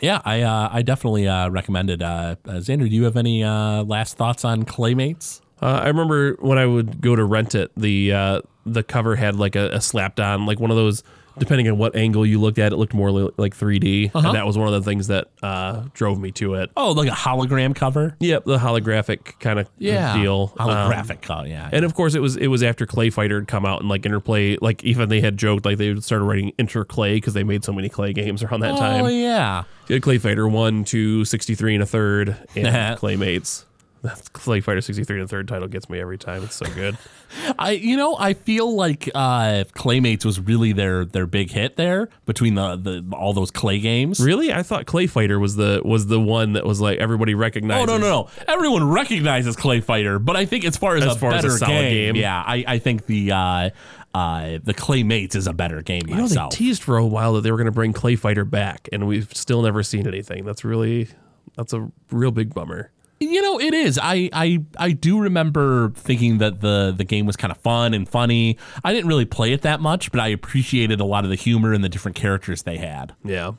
[0.00, 2.02] yeah, I uh, I definitely uh, recommend it.
[2.02, 5.40] Uh, uh, Xander, do you have any uh, last thoughts on Claymates?
[5.60, 9.34] Uh, I remember when I would go to rent it, the uh, the cover had
[9.34, 11.02] like a, a slapped on, like one of those.
[11.38, 14.28] Depending on what angle you looked at, it looked more li- like 3D, Uh-huh.
[14.28, 16.70] and that was one of the things that uh, drove me to it.
[16.76, 18.16] Oh, like a hologram cover?
[18.20, 20.52] Yep, the holographic kind of deal.
[20.58, 21.68] Um, Holographic cover, yeah.
[21.72, 24.06] and of course, it was it was after Clay Fighter had come out and like
[24.06, 27.72] Interplay, like even they had joked like they started writing Interclay because they made so
[27.72, 29.04] many Clay games around that time.
[29.04, 29.14] oh, time.
[29.16, 29.64] yeah.
[29.88, 32.66] You had Clay Fighter 1, 2, 63 and a third, and
[32.98, 33.64] Claymates.
[34.08, 36.42] That Clay Fighter 63 and a third title gets me every time.
[36.44, 36.98] It's so good.
[37.58, 42.10] I you know I feel like uh, Claymates was really their their big hit there
[42.26, 44.20] between the, the all those clay games.
[44.20, 44.52] really?
[44.52, 47.88] I thought Clay Fighter was the was the one that was like everybody Oh recognized.
[47.88, 48.28] no no no!
[48.46, 51.48] Everyone recognizes Clay Fighter, but I think as far as, As a far as a
[51.48, 52.14] better solid game.
[52.16, 53.70] yeah, I, I think the uh,
[54.14, 56.52] uh, the Claymates is a better game You know, myself.
[56.52, 59.08] they teased for a while that they were going to bring Clay Fighter back, and
[59.08, 60.44] we've still never seen anything.
[60.44, 61.08] That's really
[61.56, 62.90] that's a real big bummer.
[63.30, 63.98] You know, it is.
[64.02, 68.08] I, I I do remember thinking that the the game was kind of fun and
[68.08, 68.58] funny.
[68.82, 71.72] I didn't really play it that much, but I appreciated a lot of the humor
[71.72, 73.14] and the different characters they had.
[73.24, 73.52] Yeah.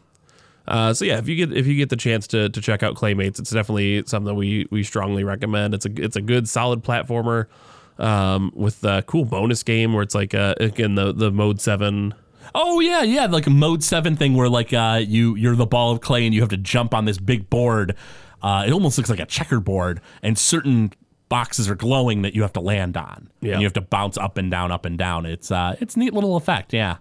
[0.67, 2.95] Uh, so yeah, if you get if you get the chance to, to check out
[2.95, 5.73] Claymates, it's definitely something we we strongly recommend.
[5.73, 7.47] It's a it's a good solid platformer
[7.99, 12.13] um, with a cool bonus game where it's like uh, again the the mode seven.
[12.53, 15.91] Oh yeah, yeah, like a mode seven thing where like uh, you you're the ball
[15.91, 17.95] of clay and you have to jump on this big board.
[18.45, 20.93] Uh, it almost looks like a checkerboard, and certain
[21.29, 23.27] boxes are glowing that you have to land on.
[23.41, 23.53] Yeah.
[23.53, 25.25] and you have to bounce up and down, up and down.
[25.25, 26.71] It's uh, it's a neat little effect.
[26.71, 26.97] Yeah.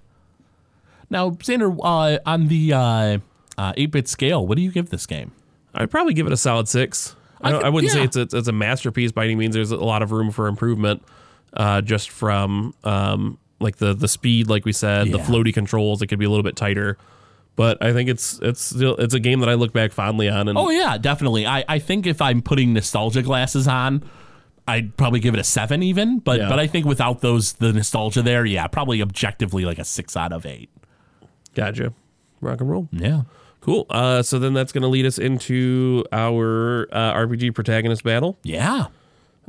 [1.10, 3.18] Now, Xander, uh, on the uh,
[3.58, 5.32] uh, 8-bit scale, what do you give this game?
[5.74, 7.14] I'd probably give it a solid six.
[7.42, 8.00] I, I I wouldn't yeah.
[8.00, 9.54] say it's a, it's a masterpiece by any means.
[9.54, 11.02] There's a lot of room for improvement,
[11.52, 16.00] uh, just from um, like the the speed, like we said, the floaty controls.
[16.00, 16.96] It could be a little bit tighter,
[17.56, 20.48] but I think it's it's still it's a game that I look back fondly on.
[20.48, 21.46] And Oh yeah, definitely.
[21.46, 24.02] I, I think if I'm putting nostalgia glasses on,
[24.66, 26.18] I'd probably give it a seven even.
[26.18, 26.48] But Yeah.
[26.48, 30.32] but I think without those the nostalgia there, yeah, probably objectively like a six out
[30.32, 30.70] of eight.
[31.54, 31.92] gotcha,
[32.40, 32.88] rock and roll.
[32.92, 33.22] Yeah.
[33.60, 33.86] Cool.
[33.88, 38.38] Uh, so then that's going to lead us into our uh, RPG protagonist battle.
[38.42, 38.88] Yeah.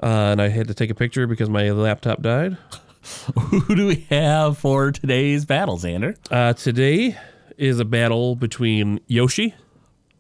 [0.02, 2.56] Uh, and I had to take a picture because my laptop died.
[3.50, 6.16] Who do we have for today's battle, Xander?
[6.32, 7.18] Uh, today
[7.58, 9.54] is a battle between Yoshi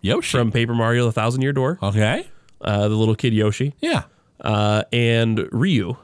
[0.01, 0.37] Yoshi.
[0.37, 2.27] from Paper Mario: The Thousand Year Door, okay.
[2.61, 4.03] uh, the little kid Yoshi, Yeah.
[4.41, 5.95] uh, and Ryu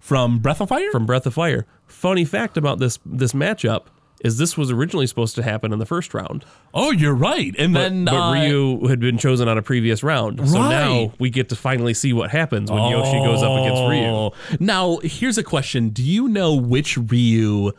[0.00, 0.90] From Breath of Fire?
[0.92, 1.66] from Breath of Fire.
[1.86, 3.84] Funny fact about this this matchup
[4.24, 7.54] is this was originally supposed to happen in the first round, oh, you're right.
[7.58, 10.48] And but, then but uh, Ryu had been chosen on a previous round.
[10.48, 14.04] So now we get to finally see what happens when Yoshi goes up against Ryu.
[14.06, 14.32] Oh.
[14.60, 15.88] Now, here's a question.
[15.88, 17.72] Do you know which Ryu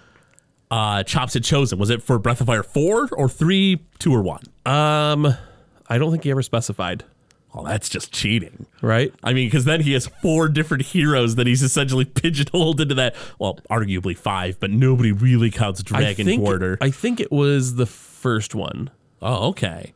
[0.74, 1.78] uh, Chops had chosen?
[1.78, 4.42] Was it for Breath of Fire 4 or 3, 2, or 1?
[4.66, 5.36] Um,
[5.88, 7.04] I don't think he ever specified.
[7.54, 8.66] Oh, that's just cheating.
[8.82, 9.14] Right?
[9.24, 13.16] I mean, because then he has four different heroes that he's essentially pigeonholed into that.
[13.38, 16.42] Well, arguably five, but nobody really counts Dragon I think.
[16.82, 18.90] I think it was the first one
[19.22, 19.94] oh, okay.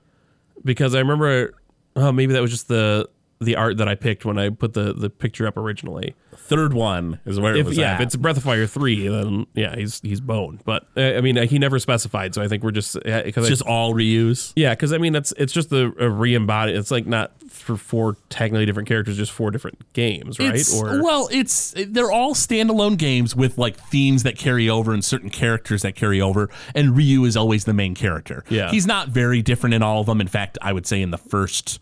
[0.63, 1.55] because I remember.
[1.95, 3.09] Oh, maybe that was just the
[3.39, 6.15] the art that I picked when I put the the picture up originally.
[6.35, 8.01] Third one is where it If was yeah, at.
[8.01, 10.59] if it's Breath of Fire three, then yeah, he's he's bone.
[10.65, 13.61] But uh, I mean, he never specified, so I think we're just because It's just
[13.63, 14.53] all reuse.
[14.55, 16.75] yeah, because I mean, it's it's just the a re-embodied.
[16.75, 20.55] It's like not for four technically different characters, just four different games, right?
[20.55, 25.29] It's, well, it's they're all standalone games with like themes that carry over and certain
[25.29, 28.43] characters that carry over, and Ryu is always the main character.
[28.49, 28.71] Yeah.
[28.71, 30.21] he's not very different in all of them.
[30.21, 31.79] In fact, I would say in the first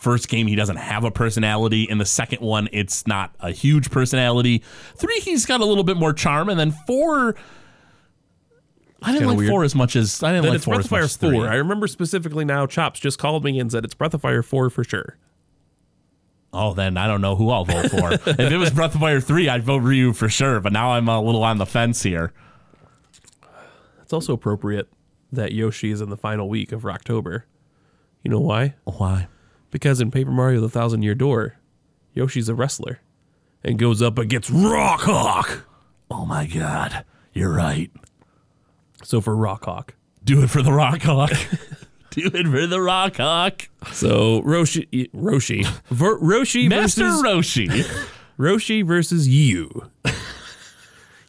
[0.00, 1.84] first game he doesn't have a personality.
[1.84, 4.62] In the second one, it's not a huge personality.
[4.96, 7.36] Three, he's got a little bit more charm, and then four.
[9.02, 9.50] I didn't like weird.
[9.50, 11.16] four as much as I didn't then like four Breath as of Fire much as
[11.16, 11.36] three.
[11.36, 11.48] four.
[11.48, 12.66] I remember specifically now.
[12.66, 15.16] Chops just called me and said it's Breath of Fire four for sure.
[16.52, 18.12] Oh, then I don't know who I'll vote for.
[18.30, 21.08] if it was Breath of Fire 3, I'd vote Ryu for sure, but now I'm
[21.08, 22.32] a little on the fence here.
[24.02, 24.88] It's also appropriate
[25.30, 27.44] that Yoshi is in the final week of Rocktober.
[28.24, 28.74] You know why?
[28.82, 29.28] Why?
[29.70, 31.56] Because in Paper Mario: The Thousand Year Door,
[32.14, 33.00] Yoshi's a wrestler
[33.62, 35.66] and goes up against Rawk Hawk.
[36.10, 37.04] Oh my god.
[37.32, 37.90] You're right.
[39.04, 39.94] So for Rawk Hawk,
[40.24, 41.30] Do it for the Rawk Hawk.
[42.10, 43.68] Do it for the Rock Hawk.
[43.92, 48.06] so Roshi, Roshi, Ver, Roshi Master versus Roshi.
[48.38, 49.88] Roshi versus Yu.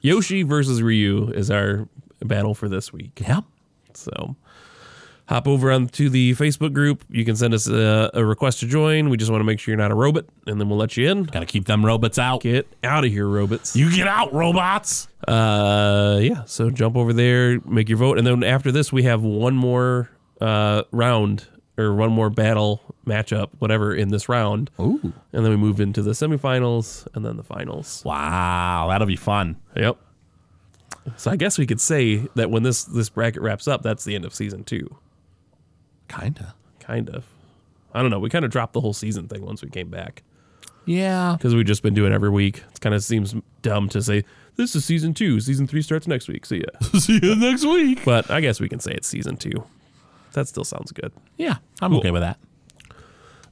[0.02, 1.88] Yoshi versus Ryu is our
[2.22, 3.22] battle for this week.
[3.28, 3.44] yep.
[3.94, 4.36] So
[5.32, 7.06] hop over onto the Facebook group.
[7.10, 9.10] You can send us a, a request to join.
[9.10, 11.10] We just want to make sure you're not a robot, and then we'll let you
[11.10, 11.24] in.
[11.24, 12.42] Gotta keep them robots out.
[12.42, 13.74] Get out of here, robots.
[13.74, 15.08] You get out, robots.
[15.26, 16.44] Uh, yeah.
[16.44, 20.10] So jump over there, make your vote, and then after this, we have one more
[20.42, 25.00] uh round or one more battle matchup, whatever, in this round, Ooh.
[25.32, 28.04] and then we move into the semifinals and then the finals.
[28.04, 29.56] Wow, that'll be fun.
[29.78, 29.98] Yep.
[31.16, 34.14] So I guess we could say that when this this bracket wraps up, that's the
[34.14, 34.94] end of season two.
[36.20, 36.54] Kinda.
[36.80, 37.26] Kind of.
[37.94, 38.20] I don't know.
[38.20, 40.24] We kind of dropped the whole season thing once we came back
[40.86, 41.36] Yeah.
[41.38, 42.64] because we've just been doing it every week.
[42.74, 44.24] It kind of seems dumb to say
[44.56, 45.40] this is season two.
[45.40, 46.46] Season three starts next week.
[46.46, 46.88] See ya.
[47.00, 48.04] See you next week.
[48.06, 49.64] but I guess we can say it's season two.
[50.34, 51.12] That still sounds good.
[51.38, 52.38] Yeah, I'm okay with that.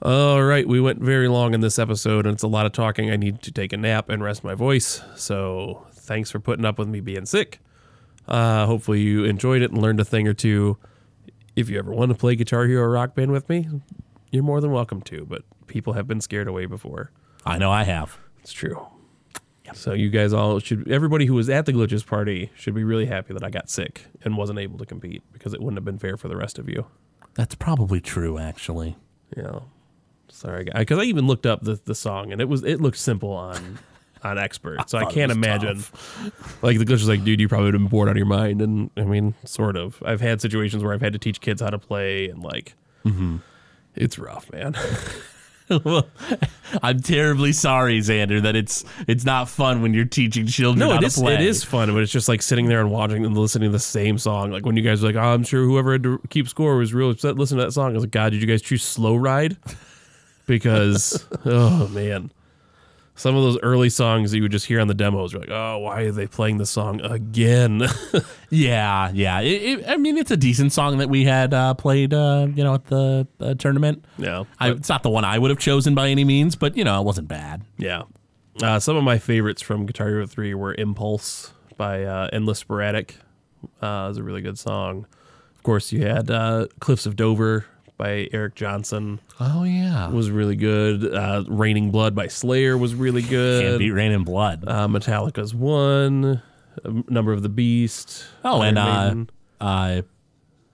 [0.02, 3.12] All right, we went very long in this episode, and it's a lot of talking.
[3.12, 5.02] I need to take a nap and rest my voice.
[5.16, 7.60] So thanks for putting up with me being sick.
[8.26, 10.78] Uh, hopefully you enjoyed it and learned a thing or two.
[11.60, 13.68] If you ever want to play Guitar Hero Rock Band with me,
[14.32, 15.26] you're more than welcome to.
[15.26, 17.12] But people have been scared away before.
[17.46, 18.18] I know I have.
[18.40, 18.88] It's true.
[19.74, 20.90] So you guys all should.
[20.90, 24.06] Everybody who was at the glitches party should be really happy that I got sick
[24.24, 26.70] and wasn't able to compete because it wouldn't have been fair for the rest of
[26.70, 26.86] you.
[27.34, 28.96] That's probably true, actually.
[29.36, 29.60] Yeah.
[30.30, 33.32] Sorry, because I even looked up the, the song and it was it looked simple
[33.32, 33.80] on
[34.24, 35.84] on expert, so I, it can't imagine.
[36.62, 38.26] Like the glitch was like, dude, you probably would have been bored out of your
[38.26, 40.02] mind, and I mean, sort of.
[40.06, 42.76] I've had situations where I've had to teach kids how to play, and like,
[43.06, 43.38] Mm-hmm.
[43.96, 44.76] it's rough, man.
[46.84, 50.98] I'm terribly sorry, Xander, that it's it's not fun when you're teaching children no, how
[50.98, 51.36] it to is play.
[51.36, 53.80] it is fun, but it's just like sitting there and watching and listening to the
[53.80, 54.52] same song.
[54.52, 56.94] Like when you guys were like, oh, I'm sure whoever had to keep score was
[56.94, 57.38] real upset.
[57.38, 57.92] Listen to that song.
[57.92, 59.58] I was like, God, did you guys choose Slow Ride?
[60.48, 62.32] Because oh man.
[63.20, 65.52] Some of those early songs that you would just hear on the demos, you're like,
[65.52, 67.84] oh, why are they playing this song again?
[68.52, 69.42] Yeah, yeah.
[69.42, 72.64] It, it, I mean, it's a decent song that we had uh, played, uh, you
[72.64, 74.04] know, at the uh, tournament.
[74.18, 74.46] yeah.
[74.58, 77.00] I, it's not the one I would have chosen by any means, but you know,
[77.00, 77.62] it wasn't bad.
[77.78, 78.04] Yeah.
[78.60, 83.18] Uh, some of my favorites from Guitar Hero 3 were Impulse by uh, Endless Sporadic.
[83.84, 85.06] Uh, it was a really good song.
[85.56, 87.66] Of course, you had uh, Cliffs of Dover
[88.00, 89.20] by Eric Johnson.
[89.40, 91.14] Oh yeah, was really good.
[91.14, 93.62] Uh, Raining Blood by Slayer was really good.
[93.64, 94.64] can't beat Raining Blood.
[94.66, 96.42] Uh, Metallica's one.
[97.10, 98.26] Number of the Beast.
[98.44, 100.02] oh, and Iron uh, uh,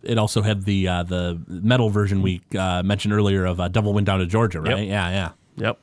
[0.03, 3.91] it also had the uh, the metal version we uh, mentioned earlier of uh, Devil
[3.93, 4.77] Went Down to Georgia, right?
[4.77, 4.87] Yep.
[4.87, 5.31] Yeah, yeah.
[5.57, 5.79] Yep.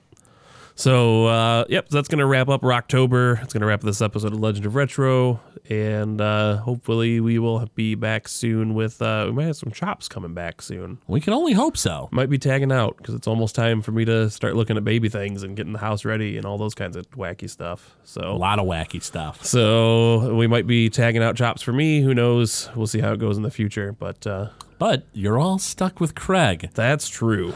[0.75, 3.43] So, uh, yep, so that's going to wrap up Rocktober.
[3.43, 5.41] It's going to wrap this episode of Legend of Retro.
[5.69, 10.09] And uh, hopefully, we will be back soon with, uh, we might have some chops
[10.09, 10.99] coming back soon.
[11.07, 12.09] We can only hope so.
[12.11, 15.09] Might be tagging out because it's almost time for me to start looking at baby
[15.09, 17.95] things and getting the house ready and all those kinds of wacky stuff.
[18.03, 19.45] So, a lot of wacky stuff.
[19.45, 22.01] so we might be tagging out chops for me.
[22.03, 22.69] Who knows?
[22.75, 23.93] We'll see how it goes in the future.
[23.93, 24.49] But uh,
[24.83, 26.69] But you're all stuck with Craig.
[26.75, 27.55] that's true.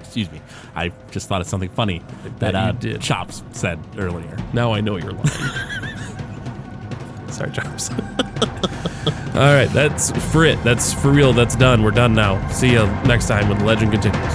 [0.00, 0.40] Excuse me.
[0.74, 2.02] I just thought of something funny
[2.40, 3.00] that uh, did.
[3.00, 4.36] Chops said earlier.
[4.52, 5.28] Now I know you're lying.
[7.28, 7.90] Sorry, Chops.
[9.36, 10.60] All right, that's for it.
[10.64, 11.32] That's for real.
[11.32, 11.84] That's done.
[11.84, 12.44] We're done now.
[12.48, 14.34] See you next time when the legend continues.